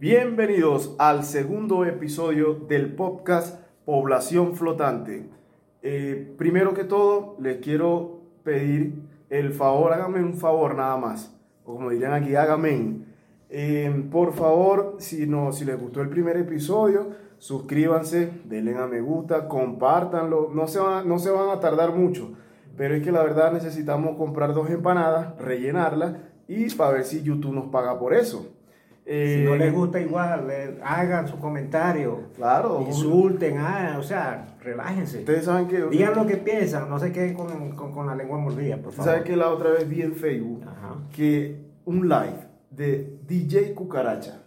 Bienvenidos 0.00 0.96
al 0.98 1.22
segundo 1.22 1.84
episodio 1.84 2.54
del 2.54 2.96
podcast 2.96 3.60
Población 3.84 4.56
Flotante. 4.56 5.30
Eh, 5.82 6.34
primero 6.36 6.74
que 6.74 6.82
todo, 6.82 7.36
les 7.38 7.58
quiero 7.58 8.18
pedir 8.42 9.04
el 9.30 9.52
favor, 9.52 9.92
háganme 9.92 10.20
un 10.20 10.34
favor 10.34 10.74
nada 10.74 10.96
más, 10.96 11.32
o 11.64 11.74
como 11.74 11.90
dirían 11.90 12.12
aquí, 12.12 12.34
háganme. 12.34 13.04
Eh, 13.48 14.08
por 14.10 14.32
favor, 14.32 14.96
si, 14.98 15.28
no, 15.28 15.52
si 15.52 15.64
les 15.64 15.80
gustó 15.80 16.00
el 16.00 16.08
primer 16.08 16.38
episodio, 16.38 17.10
suscríbanse, 17.38 18.32
denle 18.46 18.76
a 18.76 18.88
me 18.88 19.00
gusta, 19.00 19.46
compártanlo, 19.46 20.50
no 20.52 20.66
se, 20.66 20.80
van, 20.80 21.08
no 21.08 21.20
se 21.20 21.30
van 21.30 21.50
a 21.50 21.60
tardar 21.60 21.94
mucho, 21.94 22.32
pero 22.76 22.96
es 22.96 23.02
que 23.04 23.12
la 23.12 23.22
verdad 23.22 23.52
necesitamos 23.52 24.16
comprar 24.16 24.54
dos 24.54 24.68
empanadas, 24.70 25.38
rellenarlas 25.38 26.16
y 26.48 26.68
para 26.74 26.90
ver 26.90 27.04
si 27.04 27.22
YouTube 27.22 27.54
nos 27.54 27.66
paga 27.66 27.96
por 27.96 28.12
eso. 28.12 28.53
Si 29.06 29.44
no 29.44 29.56
les 29.56 29.72
gusta 29.72 30.00
igual, 30.00 30.50
hagan 30.82 31.28
su 31.28 31.38
comentario. 31.38 32.30
Claro. 32.36 32.82
Insulten, 32.86 33.58
hagan, 33.58 33.96
o 33.96 34.02
sea, 34.02 34.56
relájense. 34.60 35.18
Ustedes 35.18 35.44
saben 35.44 35.68
que... 35.68 35.82
Digan 35.86 36.14
lo 36.14 36.26
que 36.26 36.38
piensan, 36.38 36.88
no 36.88 36.98
se 36.98 37.12
queden 37.12 37.34
con, 37.34 37.72
con, 37.72 37.92
con 37.92 38.06
la 38.06 38.14
lengua 38.14 38.38
mordida, 38.38 38.76
por 38.78 38.92
favor. 38.92 39.12
¿Saben 39.12 39.24
que 39.24 39.36
la 39.36 39.50
otra 39.50 39.70
vez 39.70 39.88
vi 39.88 40.02
en 40.02 40.14
Facebook 40.14 40.64
que 41.14 41.64
un 41.84 42.08
live 42.08 42.54
de 42.70 43.18
DJ 43.26 43.74
Cucaracha, 43.74 44.42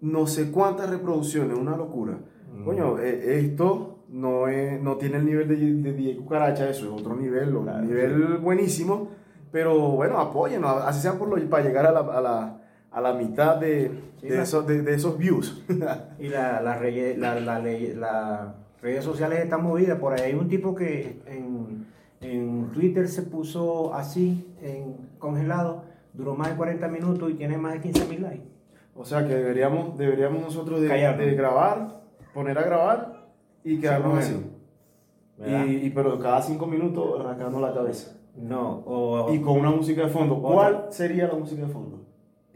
no 0.00 0.26
sé 0.26 0.50
cuántas 0.50 0.90
reproducciones, 0.90 1.56
una 1.56 1.76
locura. 1.76 2.18
Mm. 2.54 2.64
Coño, 2.64 2.98
eh, 2.98 3.38
esto 3.38 4.04
no, 4.08 4.48
es, 4.48 4.80
no 4.80 4.96
tiene 4.96 5.18
el 5.18 5.24
nivel 5.24 5.48
de, 5.48 5.56
de 5.56 5.92
DJ 5.92 6.16
Cucaracha, 6.16 6.68
eso 6.68 6.86
es 6.86 7.00
otro 7.00 7.16
nivel, 7.16 7.54
un 7.56 7.64
Claro, 7.64 7.82
nivel 7.82 8.38
buenísimo. 8.38 9.08
Pero 9.52 9.90
bueno, 9.90 10.18
apóyennos, 10.18 10.82
así 10.84 11.00
sea 11.00 11.14
por 11.14 11.28
lo, 11.28 11.48
para 11.48 11.64
llegar 11.64 11.86
a 11.86 11.92
la, 11.92 12.00
a 12.00 12.20
la, 12.20 12.60
a 12.96 13.00
la 13.02 13.12
mitad 13.12 13.56
de, 13.56 13.90
Sí, 14.20 14.28
de, 14.28 14.36
la- 14.36 14.42
esos, 14.44 14.66
de, 14.66 14.82
de 14.82 14.94
esos 14.94 15.18
views. 15.18 15.62
Y 16.18 16.28
la, 16.28 16.60
la, 16.62 16.80
la- 16.80 18.54
redes 18.80 19.04
sociales 19.04 19.40
están 19.40 19.62
movidas. 19.62 19.98
Por 19.98 20.14
ahí 20.14 20.30
hay 20.30 20.34
un 20.34 20.48
tipo 20.48 20.74
que 20.74 21.20
en, 21.26 21.86
en 22.20 22.70
Twitter 22.72 23.06
se 23.08 23.22
puso 23.22 23.92
así, 23.94 24.46
en 24.62 24.96
congelado, 25.18 25.82
duró 26.14 26.34
más 26.34 26.48
de 26.50 26.56
40 26.56 26.88
minutos 26.88 27.30
y 27.30 27.34
tiene 27.34 27.58
más 27.58 27.74
de 27.74 27.80
15 27.80 28.08
mil 28.08 28.22
likes. 28.22 28.46
o 28.94 29.04
sea 29.04 29.26
que 29.26 29.34
deberíamos, 29.34 29.98
deberíamos 29.98 30.40
nosotros 30.42 30.80
de, 30.80 30.88
grabar, 31.34 32.00
poner 32.32 32.56
a 32.58 32.62
grabar 32.62 33.26
y 33.62 33.78
quedarnos 33.78 34.24
Sí, 34.24 34.32
así. 34.32 35.70
Y, 35.70 35.86
y- 35.86 35.90
pero 35.90 36.18
cada 36.18 36.40
cinco 36.40 36.66
minutos 36.66 37.22
rascando 37.22 37.60
la 37.60 37.74
cabeza. 37.74 38.12
No, 38.36 38.82
o 38.86 39.32
Y 39.34 39.40
con 39.40 39.58
una 39.60 39.70
música 39.70 40.02
de 40.02 40.08
fondo. 40.08 40.40
¿Cuál 40.40 40.86
sería 40.90 41.26
la 41.26 41.34
música 41.34 41.62
de 41.66 41.68
fondo? 41.68 42.05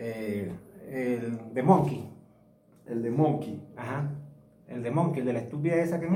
Eh, 0.01 0.51
el 0.91 1.55
de 1.55 1.63
Monkey. 1.63 2.11
El 2.87 3.03
de 3.03 3.11
Monkey. 3.11 3.63
Ajá. 3.77 4.11
El 4.67 4.83
de 4.83 4.91
Monkey, 4.91 5.21
el 5.21 5.27
de 5.27 5.33
la 5.35 5.39
estúpida 5.41 5.77
esa 5.77 6.01
que. 6.01 6.09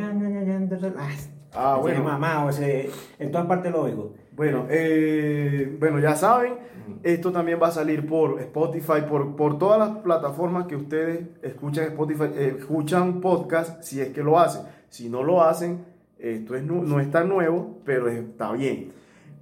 Ah, 1.53 1.79
bueno. 1.81 2.03
mamá, 2.03 2.45
o 2.45 2.51
ese, 2.51 2.91
en 3.19 3.31
todas 3.31 3.47
partes 3.47 3.71
lo 3.71 3.83
oigo. 3.83 4.15
Bueno, 4.33 4.67
eh, 4.69 5.77
bueno, 5.79 6.01
ya 6.01 6.17
saben, 6.17 6.55
esto 7.05 7.31
también 7.31 7.61
va 7.63 7.69
a 7.69 7.73
salir 7.73 8.07
por 8.07 8.41
Spotify, 8.41 9.03
por, 9.09 9.37
por 9.37 9.59
todas 9.59 9.79
las 9.79 9.99
plataformas 9.99 10.67
que 10.67 10.75
ustedes 10.75 11.29
escuchan 11.43 11.85
Spotify, 11.85 12.25
eh, 12.35 12.57
escuchan 12.59 13.21
podcast, 13.21 13.83
si 13.83 14.01
es 14.01 14.09
que 14.09 14.23
lo 14.25 14.41
hacen. 14.41 14.63
Si 14.89 15.09
no 15.09 15.23
lo 15.23 15.43
hacen, 15.43 15.85
esto 16.19 16.57
es, 16.57 16.65
no 16.65 16.99
es 16.99 17.11
tan 17.11 17.29
nuevo, 17.29 17.79
pero 17.85 18.09
está 18.09 18.51
bien. 18.53 18.93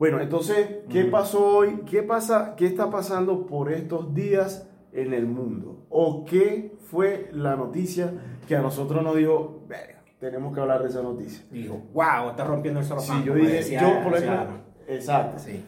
Bueno, 0.03 0.21
entonces, 0.21 0.67
¿qué 0.89 1.05
pasó 1.05 1.59
hoy? 1.59 1.85
¿Qué, 1.89 2.03
pasa, 2.03 2.57
¿Qué 2.57 2.67
está 2.67 2.91
pasando 2.91 3.47
por 3.47 3.73
estos 3.73 4.13
días 4.13 4.69
en 4.91 5.15
el 5.15 5.27
mundo? 5.27 5.87
¿O 5.91 6.25
qué 6.25 6.77
fue 6.91 7.31
la 7.33 7.55
noticia 7.55 8.13
que 8.49 8.57
a 8.57 8.63
nosotros 8.63 9.01
nos 9.05 9.15
dijo, 9.15 9.63
"Verga, 9.69 10.03
tenemos 10.19 10.53
que 10.53 10.61
hablar 10.61 10.83
de 10.83 10.89
esa 10.89 11.03
noticia? 11.03 11.47
Dijo, 11.53 11.83
wow, 11.95 12.31
está 12.31 12.43
rompiendo 12.43 12.81
el 12.81 12.87
sofá. 12.87 13.01
Sí, 13.01 13.23
yo 13.25 13.37
dije, 13.37 13.53
decía 13.53 13.81
yo 13.81 14.03
por 14.03 14.19
ejemplo, 14.19 14.57
exacto. 14.89 15.39
Sí. 15.39 15.65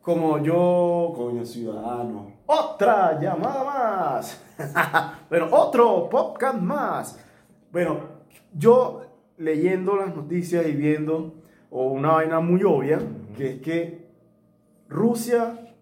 Como 0.00 0.38
yo, 0.38 1.12
coño, 1.16 1.44
ciudadano. 1.44 2.30
Otra 2.46 3.18
llamada 3.20 3.64
más. 3.64 4.40
bueno, 5.28 5.48
otro 5.50 6.08
podcast 6.08 6.60
más. 6.60 7.18
Bueno, 7.72 7.98
yo 8.52 9.02
leyendo 9.36 9.96
las 9.96 10.14
noticias 10.14 10.64
y 10.64 10.70
viendo 10.76 11.42
o 11.70 11.86
una 11.86 12.12
vaina 12.12 12.38
muy 12.38 12.62
obvia, 12.62 13.00
que 13.36 13.50
es 13.50 13.60
que 13.60 14.04
Rusia, 14.88 15.74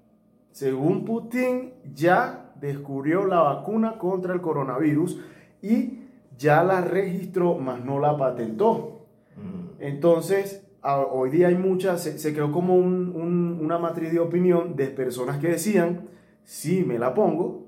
según 0.50 1.04
Putin, 1.04 1.72
ya 1.94 2.52
descubrió 2.60 3.26
la 3.26 3.40
vacuna 3.40 3.98
contra 3.98 4.32
el 4.34 4.40
coronavirus 4.40 5.20
y 5.60 5.98
ya 6.38 6.62
la 6.64 6.80
registró, 6.80 7.56
mas 7.58 7.84
no 7.84 7.98
la 7.98 8.16
patentó. 8.16 9.06
Mm. 9.36 9.82
Entonces, 9.82 10.66
a- 10.82 11.00
hoy 11.00 11.30
día 11.30 11.48
hay 11.48 11.56
muchas, 11.56 12.02
se, 12.02 12.18
se 12.18 12.32
creó 12.32 12.52
como 12.52 12.76
un- 12.76 13.12
un- 13.14 13.58
una 13.62 13.78
matriz 13.78 14.12
de 14.12 14.20
opinión 14.20 14.76
de 14.76 14.86
personas 14.88 15.38
que 15.38 15.48
decían, 15.48 16.08
sí, 16.44 16.84
me 16.86 16.98
la 16.98 17.14
pongo. 17.14 17.66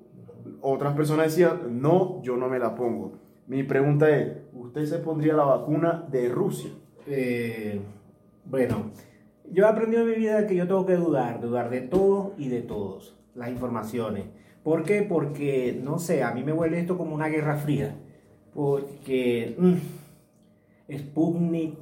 Otras 0.60 0.94
personas 0.94 1.26
decían, 1.26 1.80
no, 1.80 2.22
yo 2.22 2.36
no 2.36 2.48
me 2.48 2.58
la 2.58 2.74
pongo. 2.74 3.12
Mi 3.46 3.62
pregunta 3.64 4.08
es, 4.10 4.32
¿usted 4.54 4.86
se 4.86 4.98
pondría 4.98 5.34
la 5.34 5.44
vacuna 5.44 6.04
de 6.10 6.28
Rusia? 6.28 6.70
Eh, 7.06 7.80
bueno, 8.46 8.90
yo 9.50 9.64
he 9.64 9.68
aprendido 9.68 10.02
en 10.02 10.10
mi 10.10 10.16
vida 10.16 10.46
que 10.46 10.56
yo 10.56 10.66
tengo 10.66 10.86
que 10.86 10.96
dudar, 10.96 11.40
dudar 11.40 11.70
de 11.70 11.80
todo 11.82 12.34
y 12.38 12.48
de 12.48 12.62
todos, 12.62 13.16
las 13.34 13.50
informaciones. 13.50 14.24
¿Por 14.62 14.82
qué? 14.84 15.02
Porque, 15.02 15.78
no 15.82 15.98
sé, 15.98 16.22
a 16.22 16.32
mí 16.32 16.42
me 16.42 16.52
huele 16.52 16.80
esto 16.80 16.96
como 16.96 17.14
una 17.14 17.28
guerra 17.28 17.56
fría. 17.56 17.94
Porque 18.54 19.54
mm, 19.58 19.74
Sputnik 20.96 21.74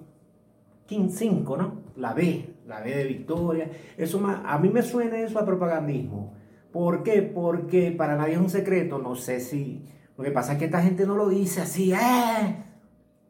5, 0.89 1.57
¿no? 1.57 1.83
La 1.97 2.13
B, 2.13 2.45
la 2.67 2.81
B 2.81 2.95
de 2.95 3.05
Victoria. 3.05 3.71
Eso 3.97 4.19
ma- 4.19 4.43
a 4.45 4.59
mí 4.59 4.69
me 4.69 4.83
suena 4.83 5.19
eso 5.21 5.39
a 5.39 5.47
propagandismo. 5.47 6.35
¿Por 6.73 7.03
qué? 7.03 7.23
Porque 7.23 7.93
para 7.93 8.17
nadie 8.17 8.35
es 8.35 8.41
un 8.41 8.51
secreto, 8.51 8.99
no 8.99 9.15
sé 9.15 9.41
si... 9.41 9.85
Lo 10.19 10.25
que 10.25 10.31
pasa 10.31 10.53
es 10.53 10.59
que 10.59 10.67
esta 10.67 10.83
gente 10.83 11.07
no 11.07 11.17
lo 11.17 11.29
dice 11.29 11.63
así, 11.63 11.93
¡eh! 11.93 12.57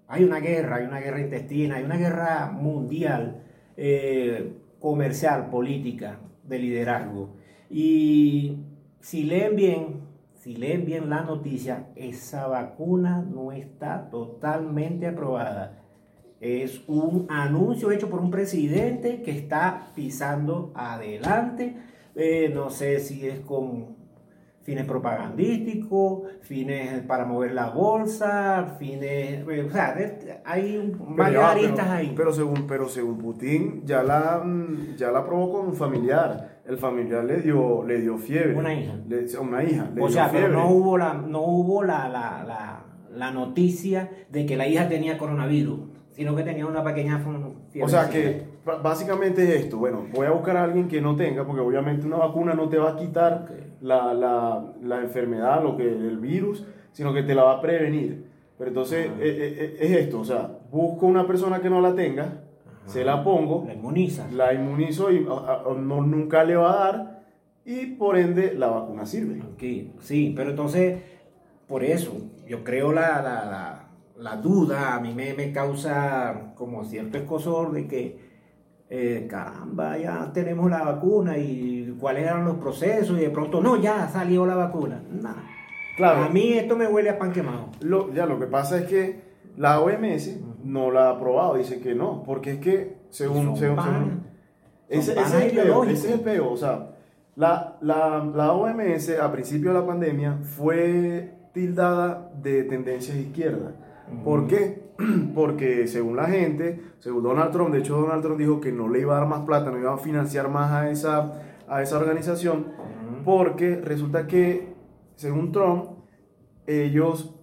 Hay 0.09 0.25
una 0.25 0.41
guerra, 0.41 0.76
hay 0.76 0.87
una 0.87 0.99
guerra 1.00 1.20
intestina, 1.20 1.76
hay 1.76 1.84
una 1.84 1.97
guerra 1.97 2.50
mundial, 2.53 3.43
eh, 3.77 4.53
comercial, 4.81 5.50
política, 5.50 6.19
de 6.44 6.59
liderazgo. 6.59 7.37
Y 7.71 8.59
si 9.00 9.25
leen 9.25 9.56
bien, 9.56 10.00
si 10.34 10.56
leen 10.56 10.84
bien 10.84 11.09
la 11.09 11.22
noticia, 11.22 11.87
esa 11.94 12.47
vacuna 12.47 13.22
no 13.22 13.53
está 13.53 14.11
totalmente 14.11 15.06
aprobada. 15.06 15.78
Es 16.41 16.82
un 16.88 17.27
anuncio 17.31 17.93
hecho 17.93 18.11
por 18.11 18.21
un 18.21 18.31
presidente 18.31 19.22
que 19.22 19.31
está 19.31 19.93
pisando 19.94 20.72
adelante. 20.75 21.77
Eh, 22.16 22.50
no 22.53 22.71
sé 22.71 22.99
si 22.99 23.27
es 23.28 23.41
con 23.41 24.02
fines 24.62 24.84
propagandísticos, 25.47 26.23
fines 26.41 27.03
para 27.03 27.25
mover 27.25 27.53
la 27.53 27.71
bolsa, 27.71 28.77
fines... 28.78 29.45
o 29.45 29.71
sea, 29.71 29.95
hay 30.45 30.77
un- 30.77 30.93
Pero 30.93 31.15
varias 31.17 31.45
aristas 31.45 31.78
pero- 31.87 31.91
ahí. 31.93 32.12
Pero 32.17 32.33
según, 32.33 32.67
pero 32.67 32.89
según 32.89 33.19
Putin, 33.19 33.83
ya 33.84 34.03
la, 34.03 34.41
mm, 34.45 34.97
ya 34.97 35.11
la 35.11 35.25
con 35.53 35.67
un 35.69 35.75
familiar. 35.75 36.61
El 36.65 36.78
familiar 36.78 37.25
le 37.25 37.41
dio, 37.41 37.84
le 37.84 38.00
dio 38.00 38.17
fiebre. 38.19 38.55
Una 38.55 38.73
hija. 38.75 38.95
Le- 39.09 39.39
una 39.41 39.65
hija. 39.65 39.91
Le 39.95 40.00
o 40.00 40.06
dio 40.06 40.09
sea, 40.15 40.31
pero 40.31 40.47
fiebre. 40.47 40.56
no 40.62 40.69
hubo, 40.71 40.97
la, 40.99 41.15
no 41.15 41.41
hubo 41.43 41.83
la, 41.83 42.09
la, 42.09 42.44
la, 42.47 42.84
la 43.12 43.31
noticia 43.33 44.11
de 44.31 44.47
que 44.47 44.56
la 44.56 44.69
hija 44.69 44.89
tenía 44.89 45.19
coronavirus, 45.19 45.81
sino 46.12 46.37
que 46.37 46.44
tenía 46.44 46.67
una 46.67 46.84
pequeña 46.84 47.19
fiebre. 47.71 47.84
O 47.84 47.89
sea 47.89 48.09
que 48.09 48.52
básicamente 48.65 49.43
es 49.45 49.65
esto. 49.65 49.78
Bueno, 49.78 50.06
voy 50.12 50.27
a 50.27 50.31
buscar 50.31 50.56
a 50.56 50.65
alguien 50.65 50.89
que 50.89 51.00
no 51.00 51.17
tenga, 51.17 51.45
porque 51.47 51.61
obviamente 51.61 52.06
una 52.06 52.17
vacuna 52.17 52.55
no 52.55 52.69
te 52.69 52.78
va 52.78 52.91
a 52.91 52.97
quitar 52.97 53.45
Ok. 53.45 53.50
la, 53.83 54.15
la, 54.15 54.65
la 54.83 55.00
enfermedad, 55.00 55.62
lo 55.62 55.77
que 55.77 55.84
el 55.89 56.19
virus, 56.19 56.65
sino 56.93 57.12
que 57.12 57.23
te 57.23 57.35
la 57.35 57.44
va 57.44 57.53
a 57.55 57.61
prevenir. 57.61 58.31
Pero 58.59 58.69
entonces 58.69 59.09
Ajá. 59.09 59.17
eh, 59.20 59.29
eh, 59.29 59.55
eh, 59.59 59.76
es 59.81 59.91
esto, 60.03 60.20
o 60.20 60.25
sea, 60.25 60.50
busco 60.70 61.06
una 61.06 61.26
persona 61.26 61.61
que 61.61 61.69
no 61.70 61.81
la 61.81 61.94
tenga, 61.94 62.43
se 62.87 63.05
la 63.05 63.23
pongo, 63.25 63.64
La 63.67 63.75
inmuniza. 63.75 64.26
la 64.32 64.53
inmunizo 64.55 65.11
y 65.12 65.26
a- 65.29 65.62
a- 65.70 65.75
no, 65.75 66.00
nunca 66.03 66.44
le 66.44 66.56
va 66.56 66.73
a 66.73 66.76
dar 66.93 67.23
y 67.64 67.87
por 67.87 68.17
ende 68.19 68.55
la 68.55 68.67
vacuna 68.69 69.06
sirve. 69.06 69.41
Ok, 69.41 70.00
Sí, 70.00 70.32
pero 70.37 70.50
entonces, 70.50 71.00
por 71.69 71.82
eso, 71.85 72.12
yo 72.47 72.62
creo 72.64 72.93
la, 72.93 73.23
la, 73.23 73.44
la, 73.47 73.88
la 74.19 74.37
duda, 74.37 74.94
a 74.94 75.00
mí 75.00 75.14
me, 75.14 75.32
me 75.35 75.53
causa 75.53 76.53
como 76.55 76.85
cierto 76.85 77.19
escosor 77.19 77.73
de 77.73 77.87
que, 77.88 78.22
eh, 78.94 79.27
caramba, 79.27 79.97
ya 79.97 80.31
tenemos 80.35 80.71
la 80.71 80.83
vacuna 80.83 81.39
y 81.39 81.97
cuáles 81.99 82.25
eran 82.25 82.44
los 82.44 82.56
procesos 82.59 83.17
y 83.19 83.23
de 83.23 83.31
pronto, 83.31 83.62
no, 83.62 83.81
ya 83.81 84.06
salió 84.09 84.44
la 84.44 84.55
vacuna. 84.55 85.03
Nah. 85.11 85.33
Claro. 85.97 86.25
A 86.25 86.29
mí 86.29 86.53
esto 86.53 86.77
me 86.77 86.87
huele 86.87 87.09
a 87.09 87.19
pan 87.19 87.33
quemado. 87.33 87.69
Lo, 87.81 88.12
ya 88.12 88.27
lo 88.27 88.39
que 88.39 88.47
pasa 88.47 88.79
es 88.81 88.85
que 88.85 89.21
la 89.56 89.81
OMS 89.81 90.41
no 90.65 90.91
la 90.91 91.06
ha 91.06 91.11
aprobado, 91.12 91.55
dice 91.55 91.81
que 91.81 91.94
no, 91.94 92.23
porque 92.23 92.53
es 92.53 92.59
que 92.59 92.97
según... 93.09 93.56
Según- 93.56 93.83
según- 93.83 94.23
ese, 94.91 95.12
ese 95.12 95.21
es 95.23 95.33
el 95.33 95.50
peo, 95.53 95.65
ideológicos. 95.65 95.99
ese 95.99 96.09
es 96.09 96.15
el 96.15 96.21
peo, 96.21 96.50
o 96.50 96.56
sea, 96.59 96.91
la, 97.35 97.79
la, 97.81 98.23
la 98.35 98.53
OMS 98.53 99.09
a 99.19 99.33
principio 99.33 99.73
de 99.73 99.81
la 99.81 99.87
pandemia 99.87 100.37
fue 100.43 101.33
tildada 101.55 102.31
de 102.43 102.65
tendencias 102.65 103.17
izquierdas. 103.17 103.73
¿Por 104.23 104.47
qué? 104.49 104.81
Porque 105.35 105.87
según 105.87 106.17
la 106.17 106.27
gente, 106.27 106.81
según 106.99 107.23
Donald 107.23 107.50
Trump, 107.53 107.73
de 107.73 107.79
hecho 107.81 107.97
Donald 107.99 108.23
Trump 108.23 108.39
dijo 108.39 108.61
que 108.61 108.73
no 108.73 108.89
le 108.89 109.00
iba 109.00 109.17
a 109.17 109.21
dar 109.21 109.29
más 109.29 109.41
plata, 109.41 109.71
no 109.71 109.79
iba 109.79 109.93
a 109.94 109.99
financiar 109.99 110.49
más 110.49 110.71
a 110.73 110.91
esa, 110.91 111.41
a 111.69 111.83
esa 111.83 111.99
organización, 111.99 112.67
porque 113.25 113.77
resulta 113.77 114.27
que, 114.27 114.75
según 115.17 115.53
Trump, 115.53 115.85
ellos 116.67 117.35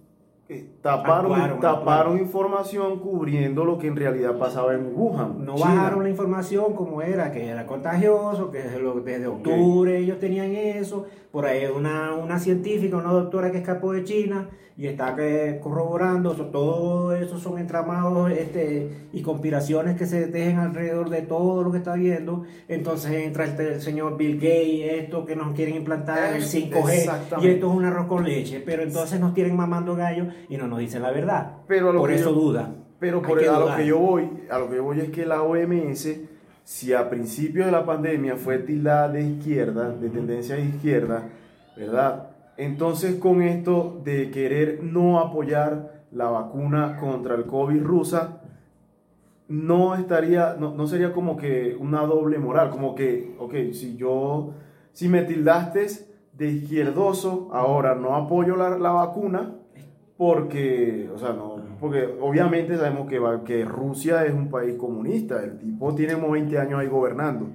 eh, 0.48 0.68
taparon, 0.82 1.32
Actuaron, 1.32 1.60
taparon 1.60 1.88
actuaron. 1.88 2.18
información 2.18 2.98
cubriendo 2.98 3.64
lo 3.64 3.78
que 3.78 3.86
en 3.86 3.96
realidad 3.96 4.36
pasaba 4.38 4.74
en 4.74 4.92
Wuhan. 4.96 5.44
No 5.44 5.54
China. 5.54 5.68
bajaron 5.74 6.02
la 6.02 6.10
información 6.10 6.74
como 6.74 7.02
era, 7.02 7.30
que 7.30 7.46
era 7.46 7.66
contagioso, 7.66 8.50
que 8.50 8.58
desde, 8.58 8.80
lo- 8.80 9.00
desde 9.00 9.26
octubre 9.28 9.96
ellos 9.98 10.18
tenían 10.18 10.50
eso. 10.52 11.06
Por 11.30 11.46
ahí 11.46 11.64
una, 11.66 12.14
una 12.14 12.38
científica, 12.40 12.96
una 12.96 13.12
doctora 13.12 13.52
que 13.52 13.58
escapó 13.58 13.92
de 13.92 14.02
China 14.02 14.48
y 14.80 14.86
está 14.86 15.14
que, 15.14 15.60
corroborando. 15.62 16.32
todo 16.46 17.14
eso 17.14 17.38
son 17.38 17.58
entramados 17.58 18.30
este, 18.32 19.08
y 19.12 19.20
conspiraciones 19.20 19.98
que 19.98 20.06
se 20.06 20.26
tejen 20.28 20.58
alrededor 20.58 21.10
de 21.10 21.20
todo 21.20 21.62
lo 21.62 21.70
que 21.70 21.76
está 21.76 21.92
viendo. 21.96 22.44
Entonces 22.66 23.12
entra 23.12 23.44
el 23.44 23.80
señor 23.82 24.16
Bill 24.16 24.36
Gates, 24.36 25.02
esto 25.02 25.26
que 25.26 25.36
nos 25.36 25.52
quieren 25.54 25.76
implantar 25.76 26.32
el 26.32 26.42
Es- 26.42 26.54
5G 26.54 27.42
y 27.42 27.46
esto 27.48 27.70
es 27.70 27.76
un 27.76 27.84
arroz 27.84 28.06
con 28.06 28.24
leche. 28.24 28.62
Pero 28.64 28.82
entonces 28.82 29.20
nos 29.20 29.34
tienen 29.34 29.54
mamando 29.54 29.94
gallo 29.96 30.28
y 30.48 30.56
no 30.56 30.66
nos 30.66 30.78
dicen 30.78 31.02
la 31.02 31.10
verdad. 31.10 31.58
Pero 31.66 31.90
a 31.90 31.92
lo 31.92 32.00
Por 32.00 32.12
eso 32.12 32.30
yo- 32.30 32.40
duda. 32.40 32.74
Pero 32.98 33.20
por 33.20 33.38
a 33.38 33.58
lo 33.58 33.76
que 33.76 33.84
yo 33.86 33.98
voy, 33.98 34.30
a 34.50 34.58
lo 34.58 34.70
que 34.70 34.76
yo 34.76 34.84
voy 34.84 35.00
es 35.00 35.10
que 35.10 35.26
la 35.26 35.42
OMS, 35.42 36.20
si 36.64 36.92
a 36.94 37.10
principios 37.10 37.66
de 37.66 37.72
la 37.72 37.84
pandemia 37.84 38.36
fue 38.36 38.58
tildada 38.60 39.08
de 39.10 39.22
izquierda, 39.24 39.90
de 39.90 40.08
tendencia 40.08 40.54
de 40.56 40.62
izquierda, 40.64 41.28
¿verdad? 41.76 42.29
Entonces 42.60 43.14
con 43.14 43.40
esto 43.40 44.02
de 44.04 44.30
querer 44.30 44.82
no 44.82 45.18
apoyar 45.18 46.04
la 46.12 46.28
vacuna 46.28 46.98
contra 46.98 47.34
el 47.34 47.46
COVID 47.46 47.82
rusa, 47.82 48.42
no 49.48 49.94
estaría, 49.94 50.56
no, 50.60 50.74
no 50.74 50.86
sería 50.86 51.10
como 51.14 51.38
que 51.38 51.74
una 51.80 52.02
doble 52.02 52.38
moral, 52.38 52.68
como 52.68 52.94
que, 52.94 53.34
ok, 53.38 53.72
si 53.72 53.96
yo, 53.96 54.50
si 54.92 55.08
me 55.08 55.22
tildaste 55.22 55.86
de 56.34 56.48
izquierdoso, 56.50 57.48
ahora 57.50 57.94
no 57.94 58.14
apoyo 58.14 58.56
la, 58.56 58.76
la 58.78 58.90
vacuna, 58.90 59.54
porque, 60.18 61.08
o 61.14 61.18
sea, 61.18 61.32
no, 61.32 61.56
porque 61.80 62.14
obviamente 62.20 62.76
sabemos 62.76 63.08
que, 63.08 63.18
que 63.46 63.64
Rusia 63.64 64.26
es 64.26 64.34
un 64.34 64.50
país 64.50 64.74
comunista, 64.76 65.42
el 65.42 65.56
tipo 65.56 65.94
tiene 65.94 66.12
como 66.12 66.32
20 66.32 66.58
años 66.58 66.78
ahí 66.78 66.88
gobernando. 66.88 67.46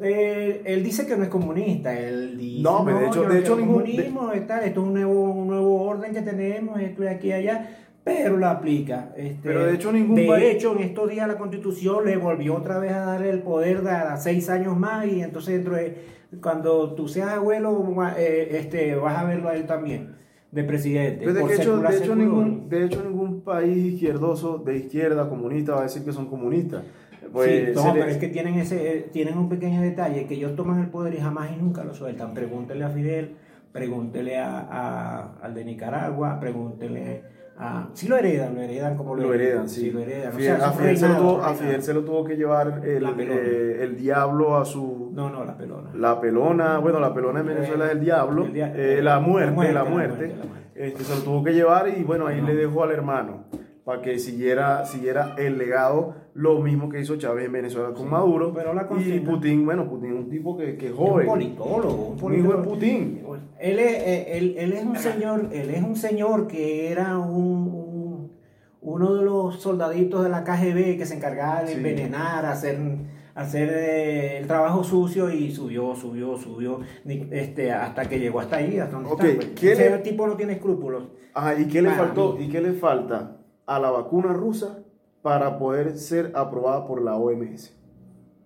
Eh, 0.00 0.62
él 0.64 0.82
dice 0.82 1.06
que 1.06 1.16
no 1.16 1.22
es 1.24 1.28
comunista, 1.28 1.96
él 1.96 2.36
dice 2.38 2.62
No, 2.62 2.84
pero 2.84 2.98
de 3.00 3.06
hecho- 3.06 3.22
de 3.22 3.28
no 3.28 3.34
hecho 3.34 3.56
ningún- 3.56 3.74
comunismo, 3.82 4.32
está, 4.32 4.64
esto 4.64 4.80
es 4.80 4.86
un 4.86 4.94
nuevo, 4.94 5.30
un 5.32 5.46
nuevo 5.48 5.82
orden 5.82 6.12
que 6.14 6.22
tenemos, 6.22 6.80
esto 6.80 7.04
y 7.04 7.06
aquí 7.08 7.28
y 7.28 7.32
allá, 7.32 7.76
pero 8.02 8.36
lo 8.38 8.46
aplica. 8.48 9.12
este, 9.16 9.38
Pero 9.42 9.66
de 9.66 9.74
hecho 9.74 9.92
ningún 9.92 10.16
de 10.16 10.26
país- 10.26 10.44
hecho, 10.56 10.72
en 10.74 10.82
estos 10.82 11.10
días 11.10 11.28
la 11.28 11.36
constitución 11.36 12.06
le 12.06 12.16
volvió 12.16 12.54
otra 12.56 12.78
vez 12.78 12.92
a 12.92 13.00
darle 13.00 13.30
el 13.30 13.40
poder 13.42 13.82
de 13.82 13.90
a 13.90 14.16
seis 14.16 14.48
años 14.48 14.76
más 14.76 15.06
y 15.06 15.20
entonces 15.20 15.54
dentro 15.54 15.76
de, 15.76 15.94
cuando 16.42 16.94
tú 16.94 17.06
seas 17.06 17.28
abuelo 17.32 17.94
eh, 18.16 18.48
este, 18.58 18.94
vas 18.96 19.18
a 19.18 19.24
verlo 19.24 19.50
a 19.50 19.54
él 19.54 19.66
también, 19.66 20.16
de 20.50 20.64
presidente. 20.64 21.18
Pero 21.20 21.34
de, 21.34 21.40
por 21.42 21.50
que 21.50 21.56
hecho, 21.56 21.76
de, 21.76 22.16
ningún, 22.16 22.68
de 22.70 22.84
hecho 22.86 23.02
ningún 23.04 23.42
país 23.42 23.92
izquierdoso, 23.92 24.56
de 24.58 24.78
izquierda, 24.78 25.28
comunista, 25.28 25.74
va 25.74 25.80
a 25.80 25.84
decir 25.84 26.02
que 26.02 26.12
son 26.12 26.26
comunistas. 26.26 26.82
Pues, 27.32 27.48
sí, 27.50 27.86
le- 27.86 27.92
pero 27.92 28.06
es 28.10 28.16
que 28.18 28.28
tienen 28.28 28.54
ese, 28.56 28.98
eh, 28.98 29.08
tienen 29.12 29.38
un 29.38 29.48
pequeño 29.48 29.80
detalle, 29.80 30.26
que 30.26 30.34
ellos 30.34 30.54
toman 30.54 30.80
el 30.80 30.88
poder 30.88 31.14
y 31.14 31.18
jamás 31.18 31.50
y 31.52 31.56
nunca 31.56 31.82
lo 31.84 31.94
sueltan. 31.94 32.34
Pregúntele 32.34 32.84
a 32.84 32.90
Fidel, 32.90 33.36
pregúntele 33.72 34.38
a, 34.38 34.58
a- 34.70 35.32
al 35.42 35.54
de 35.54 35.64
Nicaragua, 35.64 36.38
pregúntele 36.40 37.22
a... 37.58 37.88
Si 37.94 38.08
lo 38.08 38.16
heredan, 38.16 38.54
lo 38.54 38.60
heredan 38.62 38.96
como 38.96 39.14
Lo 39.14 39.32
heredan, 39.32 39.68
sí. 39.68 39.90
lo 39.90 40.00
heredan. 40.00 40.32
O 40.34 40.36
Fidel- 40.36 40.56
sea, 40.58 40.68
a, 40.68 40.72
Fidel 40.72 40.96
se 40.98 41.08
lo 41.08 41.16
tuvo, 41.16 41.30
a 41.30 41.34
reinados. 41.48 41.58
Fidel 41.58 41.82
se 41.82 41.94
lo 41.94 42.04
tuvo 42.04 42.24
que 42.24 42.36
llevar 42.36 42.82
el, 42.84 43.04
eh, 43.20 43.82
el 43.84 43.96
diablo 43.96 44.56
a 44.56 44.64
su... 44.64 45.10
No, 45.14 45.30
no, 45.30 45.44
la 45.44 45.56
pelona. 45.56 45.90
La 45.94 46.20
pelona, 46.20 46.78
bueno, 46.78 46.98
la 47.00 47.14
pelona 47.14 47.40
en 47.40 47.46
Venezuela 47.46 47.86
es 47.86 47.92
el 47.92 48.00
diablo, 48.00 48.46
El 48.46 48.52
dia- 48.52 48.72
eh, 48.74 49.00
la, 49.02 49.20
muerte, 49.20 49.46
la 49.50 49.52
muerte, 49.54 49.72
la 49.74 49.84
muerte, 49.84 50.28
la 50.28 50.44
muerte. 50.44 50.62
Este, 50.74 51.04
se 51.04 51.14
lo 51.16 51.20
tuvo 51.22 51.44
que 51.44 51.52
llevar 51.52 51.88
y 51.96 52.02
bueno, 52.02 52.26
ahí 52.26 52.40
le 52.40 52.54
dejó 52.54 52.82
al 52.84 52.90
hermano 52.90 53.44
para 53.84 54.00
que 54.00 54.18
siguiera, 54.18 54.84
siguiera 54.86 55.34
el 55.38 55.58
legado, 55.58 56.14
lo 56.34 56.60
mismo 56.60 56.88
que 56.88 57.00
hizo 57.00 57.16
Chávez 57.16 57.44
en 57.46 57.52
Venezuela 57.52 57.88
con 57.92 58.04
Sí, 58.04 58.10
Maduro. 58.10 58.52
pero 58.54 58.72
la 58.72 58.88
y 58.98 59.20
Putin, 59.20 59.64
bueno, 59.66 59.88
Putin 59.88 60.12
es 60.12 60.16
un 60.18 60.30
tipo 60.30 60.56
que, 60.56 60.76
que 60.76 60.86
es 60.88 60.92
joven, 60.94 61.26
Un 61.28 61.32
politólogo, 61.34 62.06
un 62.18 62.22
un 62.24 62.34
hijo 62.34 62.48
de 62.48 62.64
politólogo. 62.64 62.64
Putin. 62.70 63.22
Él 63.60 63.78
es, 63.78 63.92
eh, 64.02 64.38
él, 64.38 64.54
él 64.58 64.72
es 64.72 64.84
un 64.84 64.96
señor, 64.96 65.48
él 65.52 65.70
es 65.70 65.82
un 65.82 65.94
señor 65.96 66.46
que 66.46 66.90
era 66.90 67.18
un, 67.18 67.68
un- 67.68 68.32
uno 68.80 69.14
de 69.14 69.24
los 69.24 69.60
soldaditos 69.60 70.24
de 70.24 70.30
la 70.30 70.42
KGB 70.42 70.96
que 70.96 71.06
se 71.06 71.14
encargaba 71.16 71.62
de 71.62 71.68
Sí. 71.68 71.74
envenenar, 71.74 72.44
hacer, 72.46 72.78
hacer 73.34 73.68
eh, 73.72 74.38
el 74.38 74.46
trabajo 74.46 74.82
sucio 74.82 75.30
y 75.30 75.50
subió, 75.52 75.94
subió, 75.94 76.36
subió, 76.38 76.80
este, 77.30 77.70
hasta 77.72 78.06
que 78.08 78.18
llegó 78.18 78.40
hasta 78.40 78.56
ahí, 78.56 78.78
hasta 78.78 78.96
donde 78.96 79.10
Ok, 79.12 79.22
está. 79.24 79.34
pues. 79.36 79.52
¿quién 79.60 79.72
Ese 79.74 79.94
es- 79.94 80.02
tipo 80.02 80.26
no 80.26 80.34
tiene 80.34 80.54
escrúpulos. 80.54 81.04
Ajá, 81.34 81.58
¿y 81.60 81.66
qué 81.66 81.80
le 81.82 81.90
Para 81.90 82.04
faltó? 82.06 82.36
mí. 82.38 82.46
¿Y 82.46 82.48
qué 82.48 82.60
le 82.60 82.72
falta 82.72 83.36
a 83.66 83.78
la 83.78 83.90
vacuna 83.90 84.32
rusa 84.32 84.81
para 85.22 85.58
poder 85.58 85.96
ser 85.98 86.32
aprobada 86.34 86.86
por 86.86 87.00
la 87.02 87.16
OMS? 87.16 87.72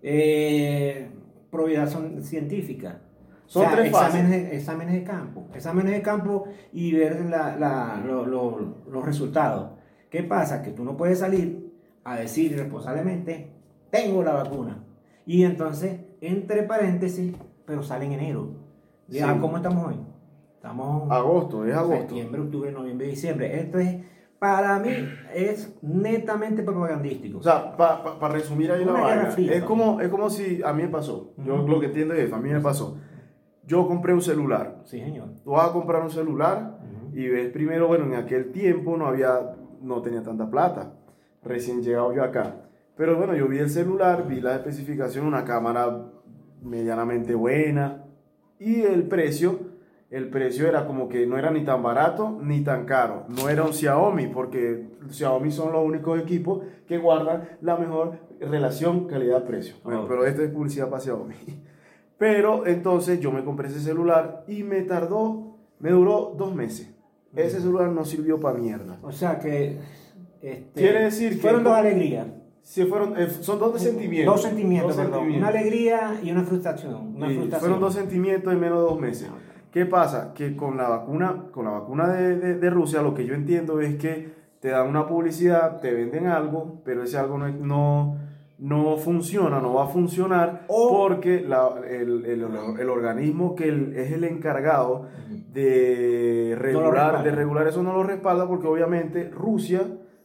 Eh, 0.03 1.09
probidad 1.51 1.89
son- 1.89 2.23
científica. 2.23 3.01
Son 3.47 3.65
O 3.65 3.67
sea, 3.69 3.77
tres 3.77 3.93
fases. 3.93 4.15
exámenes, 4.21 4.31
de- 4.51 4.57
exámenes 4.57 4.95
de 4.95 5.05
campo. 5.05 5.47
Exámenes 5.55 5.93
de 5.93 6.03
campo 6.03 6.45
y 6.73 6.93
ver 6.93 7.25
la- 7.27 7.57
la- 7.57 8.03
lo- 8.05 8.27
lo- 8.27 8.75
los 8.91 9.05
resultados. 9.05 9.71
¿Qué 10.11 10.23
pasa? 10.23 10.63
Que 10.63 10.71
tú 10.73 10.85
no 10.85 10.97
puedes 10.97 11.19
salir 11.21 11.73
a 12.05 12.17
decir 12.17 12.53
irresponsablemente, 12.53 13.51
tengo 13.91 14.23
la 14.23 14.33
vacuna. 14.33 14.85
Y 15.27 15.45
entonces, 15.45 16.01
entre 16.21 16.63
paréntesis, 16.65 17.35
pero 17.65 17.83
sale 17.83 18.07
en 18.07 18.13
enero. 18.13 18.51
Sí. 19.09 19.21
¿Cómo 19.41 19.57
estamos 19.57 19.87
hoy? 19.89 19.97
Estamos 20.57 21.11
Agosto, 21.11 21.65
es 21.65 21.75
agosto. 21.75 21.99
septiembre, 22.01 22.41
octubre, 22.41 22.73
noviembre, 22.73 23.07
diciembre. 23.09 23.61
Esto 23.61 23.79
es, 23.79 23.97
para 24.39 24.79
mí, 24.79 24.91
es 25.35 25.75
netamente 25.83 26.63
propagandístico. 26.63 27.39
O 27.39 27.43
sea, 27.43 27.77
para 27.77 28.29
resumir 28.33 28.71
ahí 28.71 28.85
la 28.85 28.93
Una 28.93 29.07
guerra 29.07 29.31
vaina, 29.35 29.53
es 29.53 29.63
como, 29.65 30.01
es 30.01 30.09
como 30.09 30.29
si 30.31 30.63
a 30.63 30.73
mí 30.73 30.83
me 30.83 30.89
pasó. 30.89 31.33
Yo 31.39 31.55
Ujú. 31.57 31.69
lo 31.69 31.81
que 31.81 31.87
entiendo 31.87 32.15
es, 32.15 32.33
a 32.33 32.39
mí 32.39 32.51
me 32.51 32.61
pasó. 32.61 32.99
Yo 33.65 33.87
compré 33.89 34.13
un 34.15 34.23
celular. 34.23 34.83
sí, 34.85 35.01
señor. 35.01 35.29
Tú 35.43 35.53
vas 35.53 35.71
a 35.71 35.73
comprar 35.73 36.03
un 36.03 36.11
celular 36.11 36.79
Ujú. 37.09 37.17
y 37.19 37.29
ves 37.29 37.51
primero, 37.51 37.89
bueno, 37.89 38.05
en 38.05 38.15
aquel 38.15 38.53
tiempo 38.53 38.97
no 38.97 39.07
había, 39.07 39.57
no 39.81 40.03
tenía 40.03 40.23
tanta 40.23 40.49
plata. 40.51 40.93
Recién 41.43 41.83
llegado 41.83 42.13
yo 42.13 42.23
acá. 42.23 42.57
Pero 42.97 43.17
bueno, 43.17 43.35
yo 43.35 43.49
vi 43.49 43.59
el 43.59 43.69
celular, 43.71 44.27
vi 44.27 44.41
la 44.41 44.55
especificación, 44.57 45.27
una 45.27 45.45
cámara 45.45 46.07
medianamente 46.63 47.35
buena. 47.35 48.05
Y 48.59 48.83
el 48.83 49.03
precio, 49.09 49.59
el 50.11 50.29
precio 50.31 50.69
era 50.69 50.87
como 50.87 51.09
que 51.09 51.27
no 51.27 51.37
era 51.39 51.51
ni 51.51 51.65
tan 51.65 51.83
barato 51.83 52.39
ni 52.43 52.61
tan 52.63 52.85
caro. 52.85 53.25
No 53.29 53.49
era 53.49 53.65
un 53.65 53.73
Xiaomi, 53.73 54.29
porque 54.29 54.87
Xiaomi 55.11 55.51
son 55.51 55.73
los 55.73 55.85
únicos 55.85 56.21
equipos 56.21 56.63
que 56.87 56.99
guardan 56.99 57.49
la 57.61 57.77
mejor 57.77 58.19
relación 58.41 59.07
calidad-precio. 59.09 59.77
Bueno, 59.83 60.03
Ok. 60.03 60.09
pero 60.09 60.27
esto 60.27 60.43
es 60.43 60.51
publicidad 60.51 60.89
para 60.89 61.03
Xiaomi. 61.03 61.35
Pero 62.19 62.67
entonces 62.67 63.21
yo 63.21 63.31
me 63.31 63.45
compré 63.45 63.69
ese 63.69 63.79
celular 63.81 64.43
y 64.49 64.63
me 64.63 64.81
tardó, 64.83 65.59
me 65.81 65.91
duró 65.91 66.35
dos 66.39 66.55
meses. 66.55 66.91
Ese 67.35 67.61
celular 67.61 67.91
no 67.91 68.07
sirvió 68.07 68.41
para 68.41 68.57
mierda. 68.59 68.99
O 69.03 69.13
sea 69.13 69.39
que. 69.39 69.79
Este, 70.41 70.81
Quiere 70.81 71.03
decir 71.03 71.35
que- 71.35 71.43
Fueron 71.43 71.63
dos 71.63 71.75
alegrías. 71.75 72.27
Si 72.63 72.85
fueron, 72.87 73.19
eh, 73.21 73.29
son 73.29 73.59
dos 73.59 73.79
sentimientos. 73.83 74.35
Dos 74.35 74.43
sentimientos, 74.45 74.97
Dos 74.97 75.05
perdón. 75.05 75.21
sentimientos. 75.21 75.51
Una 75.51 75.59
alegría 75.61 76.21
y 76.23 76.31
una 76.31 76.43
frustración. 76.45 76.95
Una 77.17 77.27
frustración. 77.27 77.61
fueron 77.61 77.81
dos 77.81 77.93
sentimientos 77.95 78.51
en 78.53 78.61
menos 78.61 78.79
de 78.79 78.85
dos 78.85 78.99
meses. 79.01 79.29
¿Qué 79.77 79.85
pasa? 79.85 80.33
Que 80.33 80.57
con 80.57 80.79
la 80.79 80.89
vacuna, 80.89 81.49
con 81.53 81.67
la 81.67 81.73
vacuna 81.73 82.09
de, 82.09 82.39
de- 82.39 82.55
de 82.55 82.71
Rusia, 82.71 83.03
lo 83.03 83.13
que 83.13 83.27
yo 83.27 83.35
entiendo 83.35 83.79
es 83.83 83.97
que 83.97 84.33
te 84.59 84.71
dan 84.71 84.89
una 84.89 85.07
publicidad, 85.07 85.81
te 85.83 85.93
venden 85.93 86.29
algo, 86.29 86.81
pero 86.83 87.03
ese 87.03 87.19
algo 87.19 87.37
no, 87.37 87.47
no, 87.51 88.17
no 88.59 88.97
funciona, 88.97 89.61
no 89.61 89.75
va 89.75 89.85
a 89.85 89.89
funcionar, 89.89 90.63
porque 90.67 91.43
la- 91.43 91.75
el, 91.91 92.25
el- 92.25 92.47
el 92.81 92.89
organismo 92.89 93.55
que 93.55 93.69
el- 93.69 93.95
es 93.99 94.13
el 94.13 94.25
encargado 94.25 95.09
de 95.53 96.55
regular, 96.59 97.23
de 97.23 97.33
regular 97.33 97.67
eso 97.67 97.83
no 97.83 97.93
lo 97.93 98.03
respalda, 98.03 98.49
porque 98.49 98.67
obviamente 98.69 99.29
Rusia 99.29 99.83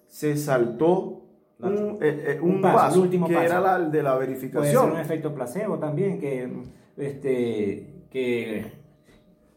se 0.07 0.37
saltó 0.37 1.23
un, 1.59 1.97
eh, 1.99 2.23
eh, 2.35 2.39
un 2.41 2.51
un 2.55 2.61
paso, 2.61 2.77
paso, 2.77 2.95
el 2.95 3.01
último 3.01 3.27
que 3.27 3.33
paso. 3.33 3.45
era 3.47 3.59
la 3.59 3.79
de 3.79 4.01
la 4.01 4.15
Puede 4.15 4.27
ser 4.27 4.39
verificación. 4.39 4.91
un 4.91 4.97
efecto 4.97 5.35
placebo 5.35 5.77
también, 5.77 6.21
que, 6.21 6.49
este, 6.95 8.05
que, 8.09 8.79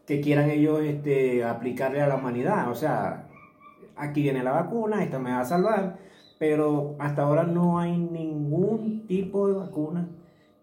que 0.05 0.21
quieran 0.21 0.49
ellos 0.49 0.81
este, 0.81 1.43
aplicarle 1.43 2.01
a 2.01 2.07
la 2.07 2.15
humanidad. 2.15 2.69
O 2.69 2.75
sea, 2.75 3.27
aquí 3.95 4.21
viene 4.23 4.43
la 4.43 4.51
vacuna, 4.51 5.03
esta 5.03 5.19
me 5.19 5.31
va 5.31 5.39
a 5.41 5.45
salvar, 5.45 5.97
pero 6.37 6.95
hasta 6.99 7.23
ahora 7.23 7.43
no 7.43 7.79
hay 7.79 7.97
ningún 7.97 9.05
tipo 9.07 9.47
de 9.47 9.53
vacuna 9.55 10.07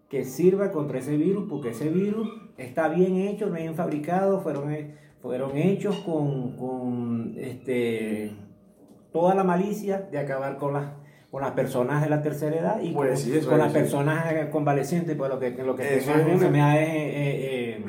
que 0.09 0.23
sirva 0.25 0.71
contra 0.71 0.99
ese 0.99 1.17
virus, 1.17 1.45
porque 1.49 1.69
ese 1.69 1.89
virus 1.89 2.29
está 2.57 2.87
bien 2.87 3.15
hecho, 3.17 3.49
bien 3.51 3.73
fabricado, 3.75 4.41
fueron, 4.41 4.71
fueron 5.21 5.57
hechos 5.57 5.95
con, 6.05 6.55
con 6.55 7.33
este, 7.37 8.31
toda 9.11 9.33
la 9.33 9.43
malicia 9.43 10.07
de 10.11 10.19
acabar 10.19 10.57
con 10.57 10.73
las 10.73 10.85
con 11.31 11.41
las 11.41 11.53
personas 11.53 12.03
de 12.03 12.09
la 12.11 12.21
tercera 12.21 12.55
edad 12.55 12.79
y 12.79 12.91
Pues 12.91 13.09
con, 13.09 13.17
sí, 13.17 13.35
eso 13.35 13.49
con 13.49 13.55
es, 13.57 13.63
las 13.65 13.73
sí. 13.73 13.79
personas 13.79 14.49
convalecientes, 14.51 15.15
pues 15.17 15.31
lo 15.31 15.39
que, 15.39 15.49
lo 15.49 15.75
que 15.75 15.97
es 15.97 16.07
una- 16.07 16.77
eh, 16.77 16.85
eh, 16.85 17.85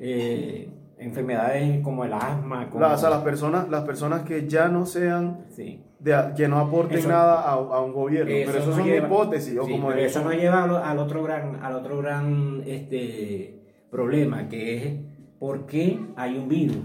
eh, 0.00 0.68
enfermedades 1.04 1.80
como 1.82 2.04
el 2.04 2.12
asma, 2.12 2.68
como, 2.70 2.80
La- 2.84 2.94
o 2.94 2.98
sea, 2.98 3.10
las 3.10 3.22
personas, 3.22 3.68
las 3.68 3.82
personas 3.84 4.22
que 4.22 4.48
ya 4.48 4.68
no 4.68 4.86
sean, 4.86 5.44
sí. 5.50 5.80
de, 6.00 6.14
que 6.36 6.48
no 6.48 6.58
aporten 6.58 6.98
Eso- 6.98 7.08
nada 7.08 7.42
a, 7.42 7.52
a 7.54 7.80
un 7.80 7.92
gobierno. 7.92 8.32
pero 8.46 8.58
eso 8.58 8.70
no 8.70 8.76
son 8.76 8.84
lleva- 8.84 9.06
hipótesis. 9.06 9.58
o 9.58 9.64
sí, 9.66 9.72
como 9.72 9.88
pero 9.88 10.00
de- 10.00 10.06
eso 10.06 10.22
nos 10.24 10.34
lleva 10.34 10.64
al, 10.64 10.76
al 10.76 10.98
otro 10.98 11.22
gran, 11.22 11.56
al 11.62 11.74
otro 11.74 11.98
gran 11.98 12.62
este, 12.66 13.60
problema, 13.90 14.48
que 14.48 14.76
es 14.86 14.94
por 15.38 15.66
qué 15.66 15.98
hay 16.16 16.36
un 16.38 16.48
virus. 16.48 16.78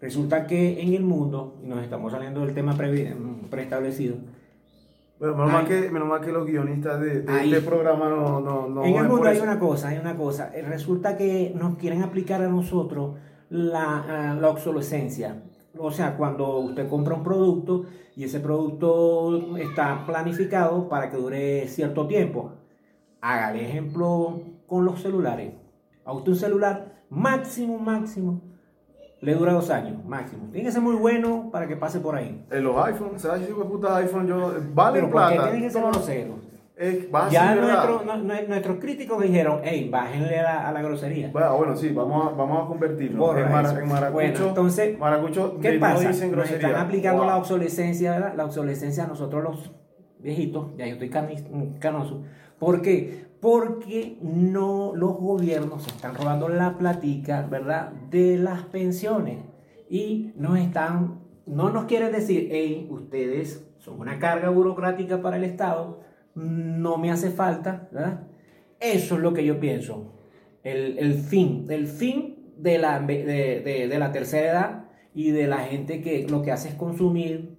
Resulta 0.00 0.46
que 0.46 0.80
en 0.82 0.92
el 0.94 1.02
mundo, 1.02 1.58
y 1.62 1.66
nos 1.66 1.82
estamos 1.82 2.12
saliendo 2.12 2.40
del 2.44 2.54
tema 2.54 2.74
previ- 2.76 3.14
preestablecido, 3.48 4.16
Bueno, 5.18 5.34
menos, 5.34 5.52
mal 5.52 5.66
que, 5.66 5.90
menos 5.90 6.08
mal 6.08 6.20
que 6.20 6.30
los 6.30 6.46
guionistas 6.46 7.00
de, 7.00 7.22
de 7.22 7.44
este 7.44 7.62
programa 7.62 8.08
no, 8.10 8.38
no, 8.40 8.68
no 8.68 8.84
en 8.84 8.96
el 8.96 9.08
mundo 9.08 9.28
hay 9.28 9.38
una 9.38 9.58
cosa, 9.58 9.88
hay 9.88 9.98
una 9.98 10.14
cosa. 10.16 10.50
Eh, 10.54 10.62
Resulta 10.62 11.16
que 11.16 11.52
nos 11.54 11.76
quieren 11.76 12.02
aplicar 12.02 12.42
a 12.42 12.48
nosotros 12.48 13.16
la, 13.48 14.04
ah, 14.08 14.34
la 14.34 14.50
obsolescencia. 14.50 15.42
O 15.78 15.90
sea, 15.90 16.16
cuando 16.16 16.58
usted 16.58 16.88
compra 16.88 17.14
un 17.14 17.22
producto 17.22 17.84
y 18.14 18.24
ese 18.24 18.40
producto 18.40 19.56
está 19.56 20.04
planificado 20.06 20.88
para 20.88 21.10
que 21.10 21.16
dure 21.16 21.66
cierto 21.68 22.06
tiempo. 22.06 22.52
Hágale 23.20 23.68
ejemplo 23.68 24.40
con 24.66 24.84
los 24.84 25.00
celulares. 25.00 25.54
A 26.04 26.12
usted 26.12 26.32
un 26.32 26.38
celular 26.38 27.04
máximo, 27.08 27.78
máximo, 27.78 28.40
le 29.20 29.34
dura 29.34 29.52
dos 29.52 29.70
años, 29.70 30.04
máximo. 30.04 30.48
Tiene 30.52 30.66
que 30.66 30.72
ser 30.72 30.82
muy 30.82 30.94
bueno 30.96 31.48
para 31.50 31.66
que 31.66 31.76
pase 31.76 32.00
por 32.00 32.16
ahí. 32.16 32.44
En 32.50 32.64
los 32.64 32.76
iPhones, 32.86 33.22
¿sabes? 33.22 33.46
De 33.48 33.54
puta 33.54 33.96
iPhone, 33.96 34.26
yo, 34.26 34.52
vale 34.74 35.00
Pero 35.00 35.10
¿por 35.10 35.28
qué 35.28 35.34
plata. 35.34 35.50
tienen 35.50 35.62
que 35.62 35.70
ser 35.70 35.82
groseros? 35.82 36.36
a 37.12 37.28
Ya 37.30 37.54
nuestro- 37.54 38.02
no- 38.04 38.18
nuestros 38.18 38.76
críticos 38.78 39.22
dijeron, 39.22 39.60
hey, 39.64 39.88
bájenle 39.90 40.38
a 40.40 40.42
la, 40.42 40.68
a 40.68 40.72
la 40.72 40.82
grosería. 40.82 41.30
Bueno, 41.32 41.56
bueno, 41.56 41.74
sí, 41.74 41.88
vamos 41.88 42.26
a, 42.26 42.36
vamos 42.36 42.64
a 42.64 42.68
convertirlo. 42.68 43.34
En, 43.38 43.50
mara- 43.50 43.70
en 43.80 43.88
maracucho, 43.88 44.12
Bueno, 44.12 44.48
entonces, 44.48 44.98
maracucho 44.98 45.58
¿Qué 45.62 45.72
pasa? 45.78 46.02
no 46.02 46.08
dicen 46.10 46.28
Nos 46.32 46.36
grosería. 46.36 46.68
están 46.68 46.84
aplicando 46.86 47.22
Wow. 47.22 47.30
la 47.30 47.36
obsolescencia, 47.38 48.10
¿verdad? 48.12 48.34
La 48.36 48.44
obsolescencia 48.44 49.04
a 49.04 49.06
nosotros 49.06 49.42
los 49.42 49.72
viejitos, 50.18 50.76
ya 50.76 50.86
yo 50.86 50.92
estoy 50.94 51.08
canoso. 51.80 52.22
¿Por 52.58 52.82
qué? 52.82 53.25
Porque 53.40 54.18
no 54.22 54.92
los 54.94 55.16
gobiernos 55.16 55.86
están 55.86 56.14
robando 56.14 56.48
la 56.48 56.78
platica, 56.78 57.46
¿verdad? 57.46 57.92
De 58.10 58.38
las 58.38 58.62
pensiones. 58.64 59.38
Y 59.88 60.32
nos 60.36 60.58
están, 60.58 61.20
no 61.46 61.70
nos 61.70 61.84
quieren 61.84 62.12
decir, 62.12 62.48
hey, 62.50 62.88
ustedes 62.90 63.68
son 63.78 64.00
una 64.00 64.18
carga 64.18 64.48
burocrática 64.50 65.20
para 65.22 65.36
el 65.36 65.44
Estado, 65.44 66.00
no 66.34 66.96
me 66.98 67.10
hace 67.10 67.30
falta, 67.30 67.88
¿verdad? 67.92 68.26
Eso 68.80 69.14
es 69.16 69.20
lo 69.20 69.32
que 69.32 69.44
yo 69.44 69.60
pienso. 69.60 70.12
El, 70.64 70.98
el 70.98 71.14
fin, 71.14 71.66
el 71.68 71.86
fin 71.86 72.52
de 72.56 72.78
la, 72.78 72.98
de, 73.00 73.24
de- 73.24 73.88
de 73.88 73.98
la 73.98 74.12
tercera 74.12 74.50
edad 74.50 74.84
y 75.14 75.30
de 75.30 75.46
la 75.46 75.58
gente 75.58 76.00
que 76.02 76.26
lo 76.28 76.42
que 76.42 76.52
hace 76.52 76.70
es 76.70 76.74
consumir 76.74 77.56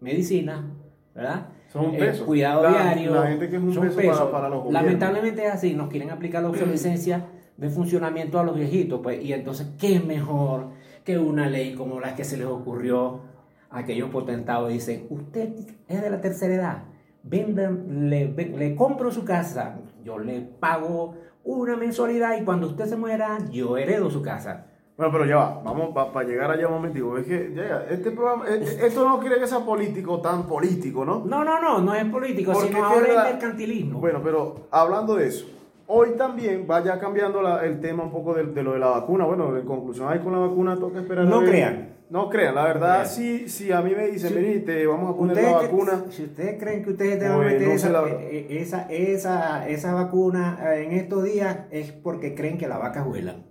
medicina, 0.00 0.70
¿verdad? 1.14 1.48
Son 1.74 1.86
un 1.86 1.94
Eh, 1.96 1.98
peso. 1.98 2.24
cuidado 2.24 2.62
La- 2.62 2.70
diario. 2.70 3.14
la 3.16 3.26
gente 3.26 3.50
que 3.50 3.56
es 3.56 3.62
un 3.62 3.74
son 3.74 3.82
peso 3.88 3.96
pesos. 3.96 4.16
para- 4.20 4.30
para 4.30 4.48
los 4.48 4.58
gobiernos. 4.62 4.82
Lamentablemente 4.84 5.44
es 5.44 5.52
así, 5.52 5.74
nos 5.74 5.88
quieren 5.88 6.10
aplicar 6.10 6.40
la 6.44 6.50
obsolescencia 6.50 7.26
de 7.56 7.68
funcionamiento 7.68 8.38
a 8.38 8.44
los 8.44 8.54
viejitos, 8.54 9.00
pues, 9.02 9.20
y 9.24 9.32
entonces, 9.32 9.66
¿qué 9.76 9.98
mejor 9.98 10.68
que 11.04 11.18
una 11.18 11.48
ley 11.48 11.74
como 11.74 11.98
la 11.98 12.14
que 12.14 12.22
se 12.22 12.36
les 12.36 12.46
ocurrió 12.46 13.22
a 13.70 13.80
aquellos 13.80 14.08
potentados? 14.10 14.68
Dicen, 14.72 15.06
usted 15.10 15.48
es 15.88 16.00
de 16.00 16.10
la 16.10 16.20
tercera 16.20 16.54
edad, 16.54 16.82
vendan, 17.24 18.08
le, 18.08 18.28
le 18.28 18.76
compro 18.76 19.10
su 19.10 19.24
casa, 19.24 19.80
yo 20.04 20.20
le 20.20 20.42
pago 20.42 21.16
una 21.42 21.76
mensualidad 21.76 22.38
y 22.40 22.44
cuando 22.44 22.68
usted 22.68 22.84
se 22.86 22.96
muera, 22.96 23.38
yo 23.50 23.76
heredo 23.76 24.10
su 24.10 24.22
casa. 24.22 24.66
Bueno, 24.96 25.12
pero 25.12 25.26
ya 25.26 25.36
va, 25.36 25.60
vamos 25.64 25.90
para 26.12 26.26
llegar 26.28 26.50
allá 26.52 26.68
un 26.68 26.74
momentico. 26.74 27.18
Es 27.18 27.26
que 27.26 27.52
ya, 27.52 27.84
este 27.90 28.12
programa, 28.12 28.44
eh, 28.48 28.60
eh, 28.62 28.78
esto 28.86 29.04
no 29.08 29.18
quiere 29.18 29.40
que 29.40 29.46
sea 29.48 29.58
político, 29.60 30.20
tan 30.20 30.44
político, 30.46 31.04
¿no? 31.04 31.24
No, 31.24 31.44
no, 31.44 31.60
no, 31.60 31.80
no 31.80 31.94
es 31.94 32.04
político, 32.04 32.52
Porque 32.52 32.68
sino 32.68 32.84
ahora 32.84 33.06
es 33.08 33.14
la- 33.14 33.24
mercantilismo. 33.24 33.98
Bueno, 33.98 34.20
pero 34.22 34.68
hablando 34.70 35.16
de 35.16 35.26
eso, 35.26 35.46
hoy 35.88 36.10
también 36.16 36.68
vaya 36.68 37.00
cambiando 37.00 37.42
la- 37.42 37.64
el 37.64 37.80
tema 37.80 38.04
un 38.04 38.12
poco 38.12 38.34
de, 38.34 38.44
de 38.44 38.62
lo 38.62 38.74
de 38.74 38.78
la 38.78 38.86
vacuna. 38.90 39.24
Bueno, 39.24 39.56
en 39.56 39.66
conclusión, 39.66 40.08
ahí 40.12 40.20
con 40.20 40.30
la 40.32 40.38
vacuna 40.38 40.78
toca 40.78 41.00
esperar. 41.00 41.24
No 41.24 41.42
crean. 41.42 41.92
No 42.10 42.28
crean, 42.28 42.54
la 42.54 42.62
verdad, 42.64 42.94
crean. 43.00 43.08
sí, 43.08 43.48
sí, 43.48 43.72
a 43.72 43.80
mí 43.80 43.92
me 43.96 44.06
dicen, 44.06 44.32
vení, 44.32 44.60
te 44.60 44.86
vamos 44.86 45.12
a 45.12 45.16
poner 45.18 45.42
la 45.42 45.52
vacuna. 45.52 46.04
si 46.10 46.22
ustedes 46.24 46.62
creen 46.62 46.84
que 46.84 46.90
ustedes 46.90 47.18
te 47.18 47.24
van 47.24 47.32
a 47.32 47.36
Pues, 47.38 47.52
meter 47.54 47.66
no 47.68 47.74
esa, 47.74 47.88
la- 47.88 48.08
eh, 48.08 48.46
esa, 48.60 48.82
esa, 48.92 49.68
esa 49.68 49.92
vacuna 49.94 50.58
eh, 50.62 50.84
en 50.84 50.92
estos 50.92 51.24
días 51.24 51.60
es 51.72 51.90
porque 51.90 52.36
creen 52.36 52.58
que 52.58 52.68
las 52.68 52.78
vacas 52.78 53.04
vuelan. 53.04 53.43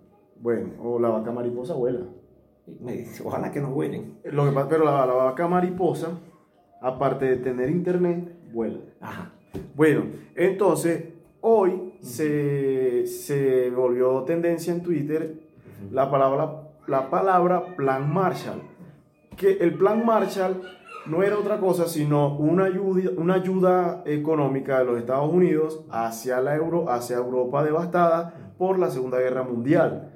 Bueno, 0.43 0.71
o 0.83 1.00
la 1.00 1.07
vaca 1.07 1.31
mariposa 1.31 1.73
vuela. 1.73 2.01
Me 2.81 2.97
dice, 2.97 3.23
ojalá 3.25 3.50
que 3.50 3.62
no 3.62 3.69
vuelen. 3.69 4.19
Lo 4.25 4.43
que 4.43 4.51
pasa, 4.51 4.67
pero 4.67 4.83
la, 4.83 5.05
la 5.05 5.13
vaca 5.13 5.47
mariposa, 5.47 6.19
aparte 6.81 7.23
de 7.23 7.38
tener 7.38 7.69
internet, 7.69 8.29
vuela. 8.51 8.79
Ajá. 9.00 9.31
Bueno, 9.73 10.03
entonces, 10.35 11.13
hoy 11.39 11.93
se, 12.01 13.07
se 13.07 13.69
volvió 13.69 14.23
tendencia 14.23 14.73
en 14.73 14.83
Twitter 14.83 15.39
la 15.91 16.12
palabra, 16.12 16.67
la 16.88 17.09
palabra 17.09 17.77
Plan 17.77 18.13
Marshall. 18.13 18.63
Que 19.38 19.53
el 19.62 19.77
Plan 19.77 20.05
Marshall 20.05 20.62
no 21.05 21.23
era 21.23 21.39
otra 21.39 21.57
cosa 21.62 21.88
sino 21.88 22.35
una 22.35 22.65
ayuda, 22.65 23.12
una 23.15 23.35
ayuda 23.35 24.03
económica 24.05 24.79
de 24.79 24.85
los 24.85 24.97
Estados 24.97 25.31
Unidos 25.31 25.85
hacia, 25.89 26.41
la 26.41 26.53
Euro, 26.53 26.89
hacia 26.89 27.15
Europa 27.15 27.63
devastada 27.63 28.53
por 28.57 28.77
la 28.77 28.89
Segunda 28.89 29.19
Guerra 29.19 29.43
Mundial. 29.43 30.12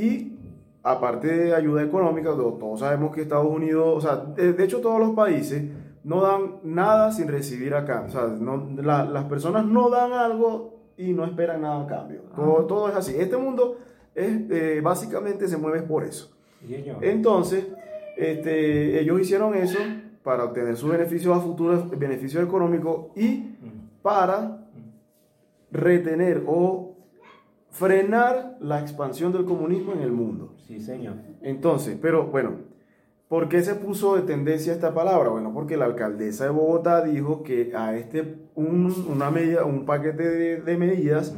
Y 0.00 0.38
aparte 0.82 1.26
de 1.28 1.54
ayuda 1.54 1.82
económica, 1.82 2.30
to- 2.30 2.56
todos 2.58 2.80
sabemos 2.80 3.14
que 3.14 3.22
Estados 3.22 3.46
Unidos, 3.50 3.86
o 3.96 4.00
sea, 4.00 4.16
de, 4.16 4.64
hecho 4.64 4.80
todos 4.80 4.98
los 4.98 5.10
países 5.10 5.62
no 6.04 6.22
dan 6.22 6.56
nada 6.64 7.12
sin 7.12 7.28
recibir 7.28 7.74
acá. 7.74 8.04
O 8.06 8.10
sea, 8.10 8.26
no- 8.28 8.68
la- 8.82 9.04
las 9.04 9.24
personas 9.24 9.66
no 9.66 9.90
dan 9.90 10.12
algo 10.12 10.78
y 10.96 11.12
no 11.12 11.24
esperan 11.24 11.62
nada 11.62 11.82
a 11.84 11.86
cambio. 11.86 12.22
Todo, 12.34 12.58
Ajá. 12.58 12.66
todo 12.66 12.88
es 12.88 12.94
así. 12.94 13.14
Este 13.16 13.36
mundo 13.36 13.76
es, 14.14 14.50
eh, 14.50 14.80
básicamente 14.82 15.46
se 15.48 15.56
mueve 15.56 15.82
por 15.82 16.04
eso. 16.04 16.30
Entonces, 17.02 17.66
este, 18.16 19.00
ellos 19.00 19.20
hicieron 19.20 19.54
eso 19.54 19.78
para 20.22 20.44
obtener 20.44 20.76
sus 20.76 20.90
beneficios 20.90 21.36
a 21.36 21.40
futuro, 21.40 21.84
beneficios 21.96 22.42
económicos 22.44 23.06
y 23.16 23.54
para 24.02 24.58
retener 25.70 26.42
o 26.46 26.89
frenar 27.70 28.56
la 28.60 28.80
expansión 28.80 29.32
del 29.32 29.44
comunismo 29.44 29.92
en 29.92 30.00
el 30.00 30.12
mundo. 30.12 30.54
Sí, 30.66 30.80
señor. 30.80 31.14
Entonces, 31.42 31.98
pero 32.00 32.26
bueno, 32.26 32.52
¿por 33.28 33.48
qué 33.48 33.62
se 33.62 33.74
puso 33.74 34.16
de 34.16 34.22
tendencia 34.22 34.72
esta 34.72 34.92
palabra? 34.92 35.30
Bueno, 35.30 35.52
porque 35.52 35.76
la 35.76 35.86
alcaldesa 35.86 36.44
de 36.44 36.50
Bogotá 36.50 37.02
dijo 37.02 37.42
que 37.42 37.72
a 37.74 37.96
este 37.96 38.38
un, 38.54 38.92
una 39.08 39.30
medida, 39.30 39.64
un 39.64 39.86
paquete 39.86 40.28
de, 40.28 40.60
de 40.60 40.76
medidas 40.76 41.36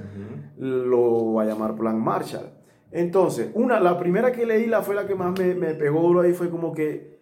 lo 0.59 1.35
va 1.35 1.43
a 1.43 1.47
llamar 1.47 1.75
Plan 1.75 1.99
Marshall. 1.99 2.51
Entonces, 2.91 3.51
una, 3.55 3.81
la 3.81 3.99
primera 3.99 4.33
que 4.33 4.45
leí, 4.45 4.67
la 4.67 4.83
fue 4.83 4.95
la 4.95 5.07
que 5.07 5.15
más 5.15 5.39
me, 5.39 5.55
me 5.55 5.75
pegó 5.75 6.03
duro 6.03 6.21
ahí, 6.21 6.33
fue 6.33 6.51
como 6.51 6.73
que 6.73 7.21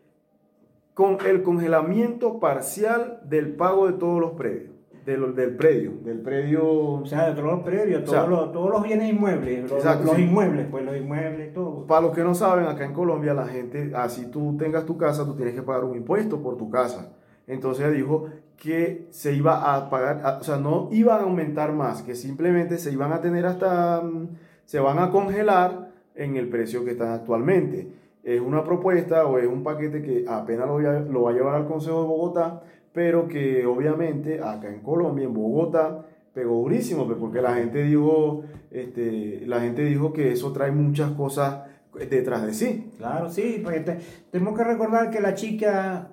con 0.94 1.18
el 1.24 1.42
congelamiento 1.42 2.40
parcial 2.40 3.20
del 3.24 3.54
pago 3.54 3.86
de 3.86 3.94
todos 3.94 4.20
los 4.20 4.32
predios, 4.32 4.69
de 5.10 5.18
lo- 5.18 5.32
del 5.32 5.56
predio, 5.56 5.92
del 6.04 6.20
predio 6.20 6.62
O 6.70 7.06
sea, 7.06 7.28
de 7.28 7.34
todos 7.34 7.52
los 7.52 7.60
predios, 7.62 8.04
todos, 8.04 8.18
O 8.18 8.20
sea, 8.22 8.26
los, 8.30 8.52
todos 8.52 8.70
los 8.70 8.82
bienes 8.82 9.10
inmuebles, 9.10 9.62
los, 9.62 9.72
Exacto, 9.72 10.04
los 10.06 10.16
sí. 10.16 10.22
inmuebles, 10.22 10.66
pues 10.70 10.84
los 10.84 10.96
inmuebles, 10.96 11.52
todo. 11.52 11.86
Para 11.86 12.02
los 12.02 12.12
que 12.14 12.22
no 12.22 12.34
saben, 12.34 12.66
acá 12.66 12.84
en 12.84 12.92
Colombia 12.92 13.34
la 13.34 13.46
gente, 13.46 13.92
así 13.94 14.26
tú 14.30 14.56
tengas 14.58 14.84
tu 14.86 14.96
casa, 14.96 15.24
tú 15.24 15.34
tienes 15.36 15.54
que 15.54 15.62
pagar 15.62 15.84
un 15.84 15.96
impuesto 15.96 16.40
por 16.42 16.56
tu 16.56 16.70
casa. 16.70 17.12
Entonces 17.46 17.92
dijo 17.92 18.26
que 18.56 19.06
se 19.10 19.32
iba 19.34 19.74
a 19.74 19.90
pagar, 19.90 20.20
a- 20.24 20.38
o 20.38 20.42
sea, 20.44 20.56
no 20.58 20.88
iban 20.92 21.20
a 21.20 21.22
aumentar 21.24 21.72
más, 21.72 22.02
que 22.02 22.14
simplemente 22.14 22.78
se 22.78 22.92
iban 22.92 23.12
a 23.12 23.20
tener 23.20 23.46
hasta, 23.46 24.02
mm, 24.02 24.28
se 24.64 24.78
van 24.80 24.98
a 24.98 25.10
congelar 25.10 25.90
en 26.14 26.36
el 26.36 26.48
precio 26.48 26.84
que 26.84 26.92
están 26.92 27.12
actualmente. 27.12 27.88
Es 28.22 28.40
una 28.40 28.62
propuesta 28.62 29.24
o 29.26 29.38
es 29.38 29.46
un 29.46 29.62
paquete 29.64 30.02
que 30.02 30.26
apenas 30.28 30.68
lo, 30.68 30.78
lo 30.78 31.22
va 31.22 31.30
a 31.30 31.32
llevar 31.32 31.54
al 31.54 31.66
Consejo 31.66 32.02
de 32.02 32.06
Bogotá, 32.06 32.62
pero 32.92 33.28
que 33.28 33.64
obviamente 33.66 34.40
acá 34.42 34.68
en 34.68 34.80
Colombia, 34.80 35.24
en 35.26 35.34
Bogotá, 35.34 36.06
pegó 36.34 36.60
durísimo, 36.62 37.06
pues, 37.06 37.18
porque 37.18 37.40
la 37.42 37.54
gente 37.54 37.82
dijo, 37.84 38.42
este, 38.70 39.42
la 39.46 39.60
gente 39.60 39.82
dijo 39.84 40.12
que 40.12 40.32
eso 40.32 40.52
trae 40.52 40.70
muchas 40.70 41.10
cosas 41.12 41.62
detrás 42.08 42.46
de 42.46 42.54
sí. 42.54 42.90
Claro, 42.98 43.28
sí, 43.30 43.60
porque 43.62 43.80
te- 43.80 43.98
tenemos 44.30 44.56
que 44.56 44.64
recordar 44.64 45.10
que 45.10 45.20
la 45.20 45.34
chica, 45.34 46.08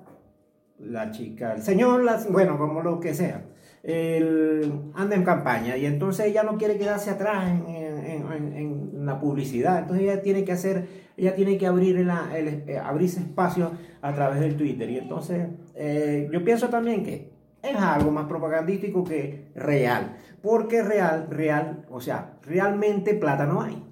la 0.80 1.12
chica, 1.12 1.54
el 1.54 1.62
señor, 1.62 2.04
las- 2.04 2.32
bueno, 2.32 2.58
como 2.58 2.82
lo 2.82 3.00
que 3.00 3.14
sea, 3.14 3.46
él 3.84 4.72
anda 4.96 5.16
en 5.16 5.24
campaña 5.24 5.78
y 5.78 5.86
entonces 5.86 6.26
ella 6.26 6.44
no 6.44 6.58
quiere 6.58 6.78
quedarse 6.78 7.10
atrás 7.10 7.50
en, 7.50 7.68
en- 7.68 8.32
en- 8.32 8.54
en 8.54 9.06
la 9.06 9.20
publicidad, 9.20 9.80
entonces 9.80 10.04
ella 10.04 10.22
tiene 10.22 10.44
que 10.44 10.52
hacer 10.52 11.08
ella 11.20 11.34
tiene 11.34 11.58
que 11.58 11.66
abrir 11.66 12.06
la, 12.06 12.30
el, 12.38 12.64
eh, 12.68 12.78
abrirse 12.78 13.20
espacio 13.22 13.72
a 14.04 14.14
través 14.14 14.40
del 14.40 14.56
Twitter. 14.56 14.88
Y 14.88 15.00
entonces 15.00 15.48
eh, 15.80 16.28
yo 16.32 16.44
pienso 16.44 16.70
también 16.70 17.04
que 17.04 17.30
es 17.62 17.76
algo 17.76 18.12
más 18.12 18.26
propagandístico 18.26 19.04
que 19.04 19.52
real. 19.56 20.18
Porque 20.42 20.82
real, 20.82 21.28
real, 21.30 21.86
o 21.90 22.02
sea, 22.02 22.38
realmente 22.44 23.14
plata 23.14 23.46
no 23.46 23.62
hay. 23.62 23.84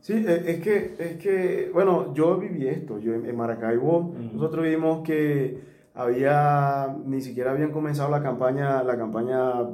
Sí, 0.00 0.24
e, 0.26 0.50
es 0.50 0.60
que, 0.60 0.94
es 0.98 1.16
que, 1.16 1.70
bueno, 1.72 2.14
yo 2.14 2.38
viví 2.38 2.66
esto, 2.66 2.98
yo 2.98 3.14
en 3.14 3.36
Maracaibo, 3.36 4.14
nosotros 4.32 4.64
vimos 4.64 5.02
que 5.02 5.58
había, 5.94 6.96
ni 7.04 7.20
siquiera 7.20 7.50
habían 7.50 7.72
comenzado 7.72 8.10
la 8.10 8.22
campaña, 8.22 8.82
la 8.82 8.96
campaña 8.96 9.64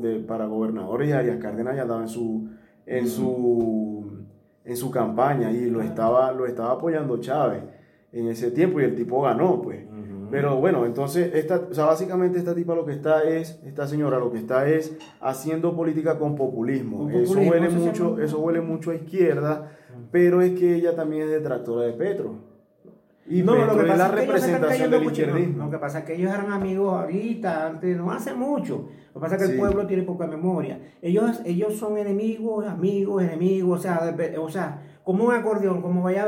de, 0.00 0.18
para 0.20 0.46
gobernadores 0.46 1.08
y 1.08 1.12
Arias 1.12 1.38
Cárdenas 1.38 1.76
ya 1.76 1.82
andaba 1.82 2.02
en 2.02 2.08
su, 2.08 2.50
en 2.84 3.06
su, 3.06 4.24
en 4.64 4.76
su 4.76 4.90
campaña 4.90 5.50
y 5.52 5.70
lo 5.70 5.80
estaba, 5.80 6.32
lo 6.32 6.46
estaba 6.46 6.72
apoyando 6.72 7.18
Chávez 7.20 7.62
en 8.12 8.28
ese 8.28 8.50
tiempo 8.50 8.80
y 8.80 8.84
el 8.84 8.94
tipo 8.94 9.22
ganó, 9.22 9.62
pues. 9.62 9.86
Pero 10.30 10.56
bueno, 10.56 10.84
entonces, 10.84 11.34
esta, 11.34 11.56
o 11.70 11.74
sea, 11.74 11.86
básicamente 11.86 12.38
esta 12.38 12.54
tipa 12.54 12.74
lo 12.74 12.84
que 12.84 12.92
está 12.92 13.22
es, 13.24 13.60
esta 13.64 13.86
señora 13.86 14.18
lo 14.18 14.30
que 14.30 14.38
está 14.38 14.68
es 14.68 14.96
haciendo 15.20 15.74
política 15.74 16.18
con 16.18 16.36
populismo. 16.36 17.08
eso, 17.10 17.38
huele 17.38 17.68
mucho, 17.68 18.18
eso 18.20 18.38
huele 18.38 18.60
mucho 18.60 18.90
a 18.90 18.94
izquierda, 18.94 19.72
pero 20.10 20.42
es 20.42 20.58
que 20.58 20.74
ella 20.74 20.94
también 20.94 21.22
es 21.22 21.30
detractora 21.30 21.86
de 21.86 21.92
Petro. 21.92 22.48
Y 23.30 23.42
no, 23.42 23.54
lo 23.56 23.76
que 23.76 23.82
pasa 23.82 23.92
es 23.92 23.98
la 23.98 24.08
representación 24.08 24.90
del 24.90 25.04
izquierdismo. 25.04 25.64
Lo 25.64 25.70
que 25.70 25.78
pasa 25.78 25.98
es 25.98 26.04
que 26.06 26.14
ellos 26.14 26.32
eran 26.32 26.50
amigos 26.50 26.94
ahorita, 26.94 27.66
antes, 27.66 27.96
no 27.96 28.10
hace 28.10 28.32
mucho. 28.32 28.88
Lo 29.14 29.14
que 29.14 29.20
pasa 29.20 29.36
es 29.36 29.42
que 29.42 29.52
el 29.52 29.58
pueblo 29.58 29.86
tiene 29.86 30.02
poca 30.04 30.26
memoria. 30.26 30.80
Ellos, 31.02 31.42
ellos 31.44 31.76
son 31.76 31.98
enemigos, 31.98 32.66
amigos, 32.66 33.22
enemigos, 33.22 33.80
o 33.80 33.82
sea, 33.82 34.16
o 34.38 34.48
sea 34.48 34.82
como 35.08 35.24
un 35.24 35.32
acordeón, 35.32 35.80
como 35.80 36.02
vaya, 36.02 36.26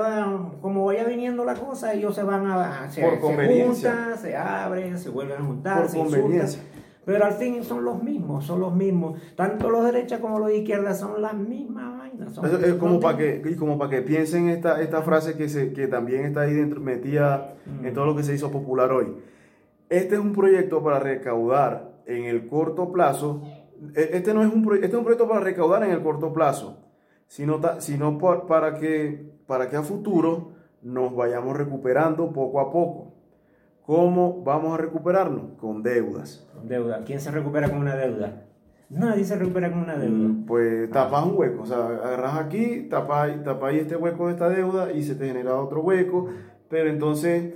como 0.63 0.87
vaya 0.87 1.05
viniendo 1.05 1.45
la 1.45 1.53
cosa, 1.53 1.93
ellos 1.93 2.15
se 2.15 2.23
van 2.23 2.47
a... 2.47 2.91
Se, 2.91 3.03
Por 3.03 3.21
se 3.21 3.63
juntan, 3.63 4.17
se 4.17 4.35
abren, 4.35 4.97
se 4.99 5.11
vuelven 5.11 5.43
a 5.43 5.45
juntar, 5.45 5.83
Por 5.83 5.91
se 5.91 5.99
conveniencia. 5.99 6.63
Pero 7.05 7.27
al 7.27 7.35
fin 7.35 7.63
son 7.63 7.85
los 7.85 8.03
mismos, 8.03 8.47
son 8.47 8.61
los 8.61 8.75
mismos. 8.75 9.21
Tanto 9.37 9.69
los 9.69 9.85
derechas 9.85 10.21
como 10.21 10.39
los 10.39 10.51
izquierdas 10.51 10.99
son 10.99 11.21
las 11.21 11.35
mismas 11.35 11.99
vainas. 11.99 12.63
es 12.65 12.75
como 12.77 13.01
para 13.01 13.19
que, 13.19 13.43
y 13.45 13.55
como 13.55 13.77
para 13.77 13.91
que 13.91 14.01
piensen 14.01 14.49
esta, 14.49 14.81
esta 14.81 15.03
frase 15.03 15.37
que, 15.37 15.51
se, 15.51 15.75
que 15.75 15.87
también 15.87 16.25
está 16.25 16.41
ahí 16.41 16.55
dentro, 16.55 16.81
metida 16.81 17.57
en 17.85 17.93
todo 17.93 18.07
lo 18.07 18.17
que 18.17 18.23
se 18.23 18.35
hizo 18.35 18.51
popular 18.51 18.93
hoy. 18.93 19.15
Este 19.91 20.15
es 20.15 20.21
un 20.23 20.33
proyecto 20.33 20.83
para 20.83 21.01
recaudar 21.01 21.97
en 22.07 22.25
el 22.25 22.47
corto 22.47 22.91
plazo. 22.93 23.43
E, 23.95 24.09
este 24.15 24.33
no 24.33 24.43
es 24.43 24.51
un, 24.51 24.67
este 24.77 24.87
es 24.87 24.95
un 24.95 25.05
proyecto 25.05 25.29
para 25.29 25.41
recaudar 25.41 25.85
en 25.85 25.91
el 25.91 26.03
corto 26.03 26.33
plazo 26.33 26.79
sino, 27.31 27.61
sino 27.79 28.19
para, 28.19 28.75
que, 28.75 29.25
para 29.47 29.71
que 29.71 29.77
a 29.77 29.83
futuro 29.83 30.51
nos 30.83 31.15
vayamos 31.15 31.57
recuperando 31.57 32.33
poco 32.33 32.59
a 32.59 32.73
poco. 32.73 33.15
¿Cómo 33.87 34.43
vamos 34.43 34.77
a 34.77 34.83
recuperarnos? 34.83 35.53
Con 35.57 35.81
deudas. 35.81 36.49
Con 36.53 36.67
deuda. 36.69 37.05
¿Quién 37.05 37.21
se 37.21 37.31
recupera 37.31 37.69
con 37.69 37.79
una 37.79 37.95
deuda? 37.95 38.47
Nadie 38.89 39.23
se 39.23 39.37
recupera 39.37 39.71
con 39.71 39.79
una 39.79 39.97
deuda. 39.97 40.29
Mm, 40.29 40.45
pues 40.45 40.91
tapas 40.91 41.25
un 41.25 41.37
hueco, 41.37 41.63
o 41.63 41.67
sea, 41.67 41.87
agarras 41.87 42.35
aquí, 42.35 42.89
tapas, 42.91 43.31
este 43.75 43.95
hueco 43.95 44.27
de 44.27 44.33
esta 44.33 44.49
deuda 44.49 44.93
y 44.93 45.05
se 45.05 45.15
te 45.15 45.29
genera 45.29 45.55
otro 45.55 45.83
hueco, 45.83 46.31
pero 46.69 46.91
entonces 46.91 47.55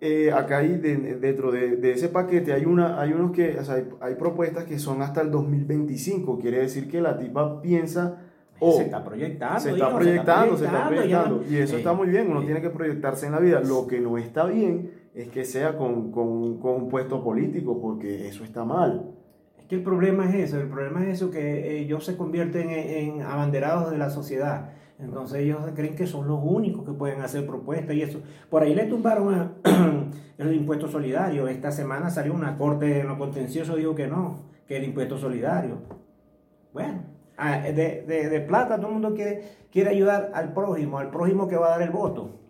eh, 0.00 0.30
acá 0.30 0.58
hay 0.58 0.76
dentro 0.76 1.50
de, 1.50 1.90
ese 1.90 2.10
paquete 2.10 2.52
hay, 2.52 2.64
una, 2.64 3.00
hay 3.00 3.12
unos 3.12 3.32
que, 3.32 3.58
o 3.58 3.64
sea, 3.64 3.74
hay, 3.74 3.88
hay 4.00 4.14
propuestas 4.14 4.66
que 4.66 4.78
son 4.78 5.02
hasta 5.02 5.20
el 5.20 5.32
2025, 5.32 6.38
quiere 6.38 6.60
decir 6.60 6.88
que 6.88 7.00
la 7.00 7.18
tipa 7.18 7.60
piensa 7.60 8.29
se 8.60 8.82
está 8.82 9.02
proyectando. 9.02 9.60
Se 9.60 9.70
está, 9.70 9.94
proyectando, 9.94 10.56
se 10.56 10.64
está 10.66 10.88
proyectando, 10.88 11.44
Y 11.48 11.56
eso 11.56 11.76
está 11.76 11.92
muy 11.92 12.08
bien, 12.08 12.30
uno 12.30 12.44
tiene 12.44 12.60
que 12.60 12.70
proyectarse 12.70 13.26
en 13.26 13.32
la 13.32 13.38
vida. 13.38 13.60
Lo 13.60 13.86
que 13.86 14.00
no 14.00 14.18
está 14.18 14.44
bien 14.44 14.90
es 15.14 15.28
que 15.28 15.44
sea 15.44 15.76
con, 15.76 16.12
con, 16.12 16.58
con, 16.58 16.74
un 16.74 16.88
puesto 16.88 17.24
político, 17.24 17.80
porque 17.80 18.28
eso 18.28 18.44
está 18.44 18.64
mal. 18.64 19.12
Es 19.58 19.64
que 19.66 19.76
el 19.76 19.82
problema 19.82 20.28
es 20.28 20.34
eso, 20.34 20.60
el 20.60 20.68
problema 20.68 21.02
es 21.02 21.14
eso, 21.14 21.30
que 21.30 21.78
ellos 21.78 22.04
se 22.04 22.16
convierten 22.16 22.70
en, 22.70 23.22
abanderados 23.22 23.90
de 23.90 23.98
la 23.98 24.10
sociedad. 24.10 24.72
Entonces 24.98 25.40
ellos 25.40 25.60
creen 25.74 25.96
que 25.96 26.06
son 26.06 26.28
los 26.28 26.40
únicos 26.42 26.84
que 26.84 26.92
pueden 26.92 27.22
hacer 27.22 27.46
propuestas 27.46 27.96
y 27.96 28.02
eso. 28.02 28.20
Por 28.50 28.62
ahí 28.62 28.74
le 28.74 28.84
tumbaron 28.84 29.54
el 30.38 30.54
impuesto 30.54 30.88
solidario. 30.88 31.48
Esta 31.48 31.72
semana 31.72 32.10
salió 32.10 32.34
una 32.34 32.58
corte 32.58 33.00
en 33.00 33.08
lo 33.08 33.16
contencioso, 33.16 33.76
dijo 33.76 33.94
que 33.94 34.06
no, 34.06 34.40
que 34.68 34.76
el 34.76 34.84
impuesto 34.84 35.16
solidario. 35.16 35.78
Bueno, 36.74 37.02
de, 37.48 38.04
de, 38.06 38.28
de, 38.28 38.40
plata, 38.40 38.76
todo 38.76 38.88
el 38.88 38.92
mundo 38.94 39.14
quiere, 39.14 39.42
quiere 39.70 39.90
ayudar 39.90 40.30
al 40.34 40.52
prójimo, 40.52 40.98
al 40.98 41.10
prójimo 41.10 41.48
que 41.48 41.56
va 41.56 41.68
a 41.68 41.70
dar 41.70 41.82
el 41.82 41.90
voto. 41.90 42.40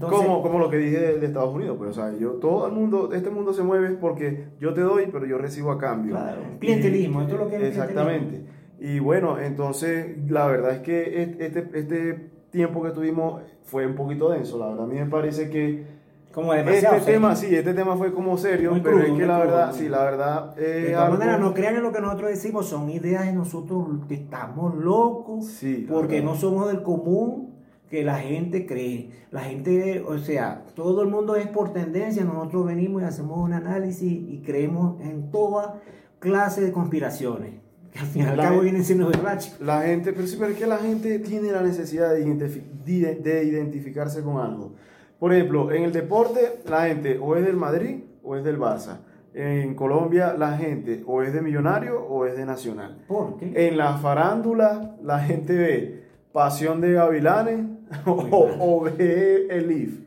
como, 0.00 0.42
como 0.42 0.58
lo 0.58 0.70
que 0.70 0.78
dije 0.78 0.98
de, 0.98 1.26
Estados 1.26 1.54
Unidos, 1.54 1.76
pues, 1.78 1.90
o 1.90 1.94
sea, 1.94 2.16
yo, 2.18 2.32
todo 2.32 2.66
el 2.66 2.72
mundo, 2.72 3.12
este 3.12 3.30
mundo 3.30 3.52
se 3.52 3.62
mueve 3.62 3.90
porque 4.00 4.46
yo 4.58 4.72
te 4.72 4.80
doy, 4.80 5.08
pero 5.12 5.26
yo 5.26 5.38
recibo 5.38 5.70
a 5.70 5.78
cambio. 5.78 6.12
Claro, 6.12 6.40
clientelismo, 6.58 7.22
esto 7.22 7.34
es 7.34 7.40
lo 7.40 7.48
que 7.48 7.68
Exactamente. 7.68 8.44
Y 8.78 8.98
bueno, 8.98 9.38
entonces, 9.38 10.16
la 10.30 10.46
verdad 10.46 10.72
es 10.72 10.80
que 10.80 11.22
este, 11.38 11.68
este 11.74 12.30
tiempo 12.50 12.82
que 12.82 12.90
tuvimos 12.90 13.42
fue 13.62 13.86
un 13.86 13.94
poquito 13.94 14.30
denso, 14.30 14.58
la 14.58 14.68
verdad, 14.68 14.84
a 14.84 14.86
mí 14.86 14.96
me 14.96 15.06
parece 15.06 15.50
que 15.50 15.95
como 16.36 16.52
demasiado 16.52 16.96
este 16.96 17.12
tema 17.12 17.34
sí 17.34 17.46
este 17.56 17.72
tema 17.72 17.96
fue 17.96 18.12
como 18.12 18.36
serio 18.36 18.78
pero 18.82 19.00
es 19.00 19.10
que 19.10 19.24
la 19.24 19.38
verdad 19.38 19.74
sí. 19.74 19.88
la 19.88 20.04
verdad 20.04 20.54
de 20.54 20.90
todas 20.90 21.10
maneras 21.10 21.40
no 21.40 21.54
crean 21.54 21.76
en 21.76 21.82
lo 21.82 21.92
que 21.92 22.00
nosotros 22.02 22.28
decimos 22.28 22.68
son 22.68 22.90
ideas 22.90 23.24
de 23.24 23.32
nosotros 23.32 23.86
que 24.06 24.16
estamos 24.16 24.74
locos 24.74 25.46
sí, 25.46 25.86
porque 25.88 26.20
no 26.20 26.34
somos 26.34 26.68
del 26.68 26.82
común 26.82 27.54
que 27.88 28.02
la 28.02 28.18
gente 28.18 28.66
cree. 28.66 29.12
La 29.30 29.42
gente 29.42 30.04
o 30.06 30.18
sea 30.18 30.64
todo 30.74 31.00
el 31.00 31.08
mundo 31.08 31.36
es 31.36 31.46
por 31.46 31.72
tendencia 31.72 32.22
nosotros 32.22 32.66
venimos 32.66 33.00
y 33.00 33.06
hacemos 33.06 33.38
un 33.38 33.54
análisis 33.54 34.12
y 34.12 34.42
creemos 34.44 35.00
en 35.00 35.30
toda 35.30 35.80
clase 36.18 36.60
de 36.60 36.70
conspiraciones 36.70 37.54
que 37.92 37.98
al 37.98 38.06
fin 38.06 38.24
y 38.24 38.26
al 38.26 38.36
cabo 38.36 38.60
vienen 38.60 38.84
siendo 38.84 39.06
verdad 39.08 39.40
la 39.60 39.80
gente 39.84 40.12
pero 40.12 40.26
sí 40.26 40.36
pero 40.38 40.52
es 40.52 40.58
que 40.58 40.66
la 40.66 40.76
gente 40.76 41.18
tiene 41.18 41.50
la 41.50 41.62
necesidad 41.62 42.12
de, 42.12 43.14
de 43.14 43.44
identificarse 43.44 44.22
con 44.22 44.36
algo 44.36 44.72
por 45.18 45.32
ejemplo, 45.32 45.72
en 45.72 45.84
el 45.84 45.92
deporte 45.92 46.60
la 46.68 46.86
gente 46.86 47.18
o 47.20 47.36
es 47.36 47.44
del 47.44 47.56
Madrid 47.56 48.00
o 48.22 48.36
es 48.36 48.44
del 48.44 48.58
Barça. 48.58 48.98
En 49.32 49.74
Colombia 49.74 50.34
la 50.36 50.56
gente 50.56 51.02
o 51.06 51.22
es 51.22 51.32
de 51.32 51.40
Millonario 51.40 52.00
o 52.00 52.26
es 52.26 52.36
de 52.36 52.44
Nacional. 52.44 52.98
¿Por 53.06 53.36
qué? 53.38 53.68
En 53.68 53.76
la 53.76 53.96
farándula 53.98 54.96
la 55.02 55.20
gente 55.20 55.54
ve 55.54 56.04
Pasión 56.32 56.80
de 56.80 56.92
Gavilanes 56.92 57.66
o, 58.06 58.82
ve 58.82 59.46
el 59.48 59.70
IF. 59.70 60.00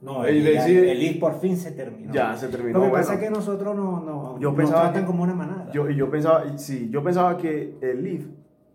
No, 0.00 0.24
el, 0.24 1.02
IF 1.02 1.18
por 1.18 1.40
fin 1.40 1.56
se 1.56 1.72
terminó. 1.72 2.12
Ya, 2.12 2.36
se 2.36 2.48
terminó. 2.48 2.78
Lo 2.78 2.84
que 2.84 2.90
pasa 2.90 3.14
es 3.14 3.20
que 3.20 3.30
nosotros 3.30 3.74
no, 3.74 4.00
no 4.00 4.38
yo 4.38 4.54
pensaba 4.54 4.92
tratan 4.92 5.06
como 5.06 5.22
una 5.22 5.34
manada. 5.34 5.72
Yo, 5.72 5.88
y 5.88 5.96
yo 5.96 6.10
pensaba, 6.10 6.58
sí, 6.58 6.88
yo 6.90 7.02
pensaba 7.02 7.36
que 7.36 7.78
el 7.80 8.06
IF 8.06 8.26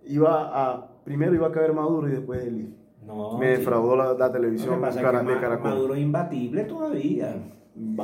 iba 0.06 0.50
a, 0.52 0.88
primero 1.06 1.34
iba 1.34 1.48
a 1.48 1.52
caer 1.52 1.72
Maduro 1.72 2.10
y 2.10 2.12
después 2.12 2.44
el 2.44 2.62
IF 2.62 2.79
me 3.40 3.48
defraudó 3.48 3.96
la, 3.96 4.32
televisión 4.32 4.82
de 4.82 5.40
Caracol. 5.40 5.72
Maduro 5.72 5.96
es 5.96 6.02
imbatible 6.02 6.64
todavía. 6.64 7.36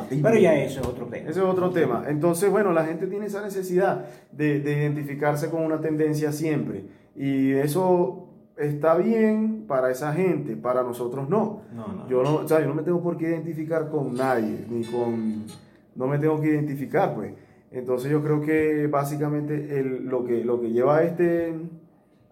Pero 0.10 0.38
ya 0.38 0.56
eso 0.58 0.82
es 0.82 0.88
otro 0.88 1.06
tema. 1.08 1.30
Ese 1.30 1.40
es 1.40 1.46
otro 1.46 1.70
tema. 1.72 2.06
Entonces, 2.08 2.50
bueno, 2.50 2.72
la 2.72 2.86
gente 2.86 3.08
tiene 3.08 3.26
esa 3.26 3.42
necesidad 3.42 4.06
de, 4.32 4.62
de 4.62 4.74
identificarse 4.74 5.50
con 5.50 5.64
una 5.64 5.82
tendencia 5.82 6.32
siempre. 6.32 6.86
Y 7.16 7.52
eso 7.52 8.26
está 8.58 8.96
bien 8.96 9.66
para 9.68 9.92
esa 9.92 10.14
gente, 10.14 10.56
para 10.56 10.84
nosotros 10.84 11.30
no. 11.30 11.62
Yo 12.10 12.24
no, 12.24 12.36
o 12.36 12.48
sea, 12.48 12.62
yo 12.62 12.68
no 12.68 12.76
me 12.76 12.84
tengo 12.84 13.02
por 13.02 13.18
qué 13.18 13.30
identificar 13.30 13.90
con 13.90 14.16
nadie, 14.16 14.66
ni 14.70 14.84
con... 14.84 15.44
No 15.96 16.08
me 16.08 16.20
tengo 16.20 16.40
que 16.42 16.48
identificar, 16.48 17.16
pues. 17.16 17.34
Entonces 17.72 18.12
yo 18.12 18.22
creo 18.22 18.42
que 18.42 18.88
básicamente 18.88 19.80
el, 19.80 20.06
lo, 20.06 20.26
que, 20.26 20.44
lo 20.44 20.60
que 20.62 20.72
lleva 20.72 20.98
a 20.98 21.04
este... 21.04 21.54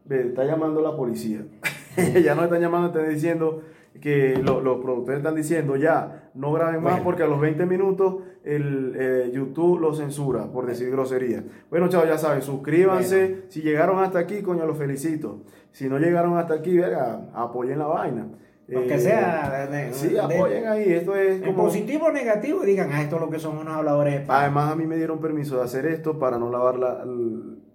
Está 0.09 0.43
llamando 0.43 0.81
la 0.81 0.95
policía. 0.95 1.45
ya 2.23 2.35
no 2.35 2.43
están 2.43 2.61
llamando, 2.61 2.87
están 2.87 3.13
diciendo 3.13 3.61
que 4.01 4.41
los 4.43 4.79
productores 4.79 5.19
están 5.19 5.35
diciendo 5.35 5.75
ya, 5.75 6.31
no 6.33 6.51
graben 6.51 6.81
más 6.81 7.01
porque 7.01 7.23
a 7.23 7.27
los 7.27 7.39
20 7.39 7.65
minutos 7.65 8.15
el 8.43 8.93
eh, 8.97 9.31
YouTube 9.33 9.79
lo 9.79 9.93
censura 9.93 10.51
por 10.51 10.65
decir 10.65 10.89
grosería. 10.89 11.43
Bueno, 11.69 11.87
chavos, 11.89 12.07
ya 12.07 12.17
saben, 12.17 12.41
suscríbanse. 12.41 13.43
Si 13.49 13.61
llegaron 13.61 14.03
hasta 14.03 14.19
aquí, 14.19 14.41
coño, 14.41 14.65
los 14.65 14.77
felicito. 14.77 15.43
Si 15.71 15.87
no 15.87 15.99
llegaron 15.99 16.37
hasta 16.37 16.55
aquí, 16.55 16.77
verga, 16.77 17.29
apoyen 17.33 17.79
la 17.79 17.85
vaina. 17.85 18.27
Aunque 18.73 18.99
sea. 18.99 19.67
De, 19.67 19.93
sí, 19.93 20.17
apoyen 20.17 20.67
ahí. 20.67 20.91
Esto 20.91 21.15
es. 21.15 21.41
Como, 21.41 21.65
positivo 21.65 22.07
o 22.07 22.11
negativo, 22.11 22.61
digan, 22.61 22.89
ah, 22.91 23.01
esto 23.01 23.15
es 23.15 23.21
lo 23.21 23.29
que 23.29 23.39
son 23.39 23.57
unos 23.57 23.73
habladores 23.75 24.27
de 24.27 24.33
Además, 24.33 24.71
a 24.71 24.75
mí 24.75 24.85
me 24.85 24.97
dieron 24.97 25.19
permiso 25.19 25.57
de 25.57 25.63
hacer 25.63 25.85
esto 25.85 26.17
para 26.17 26.37
no 26.37 26.49
lavar 26.49 26.77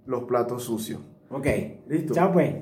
los 0.07 0.25
platos 0.25 0.65
sucios. 0.65 1.01
Ok. 1.31 1.47
Listo. 1.89 2.15
Chao, 2.15 2.33
pues. 2.33 2.55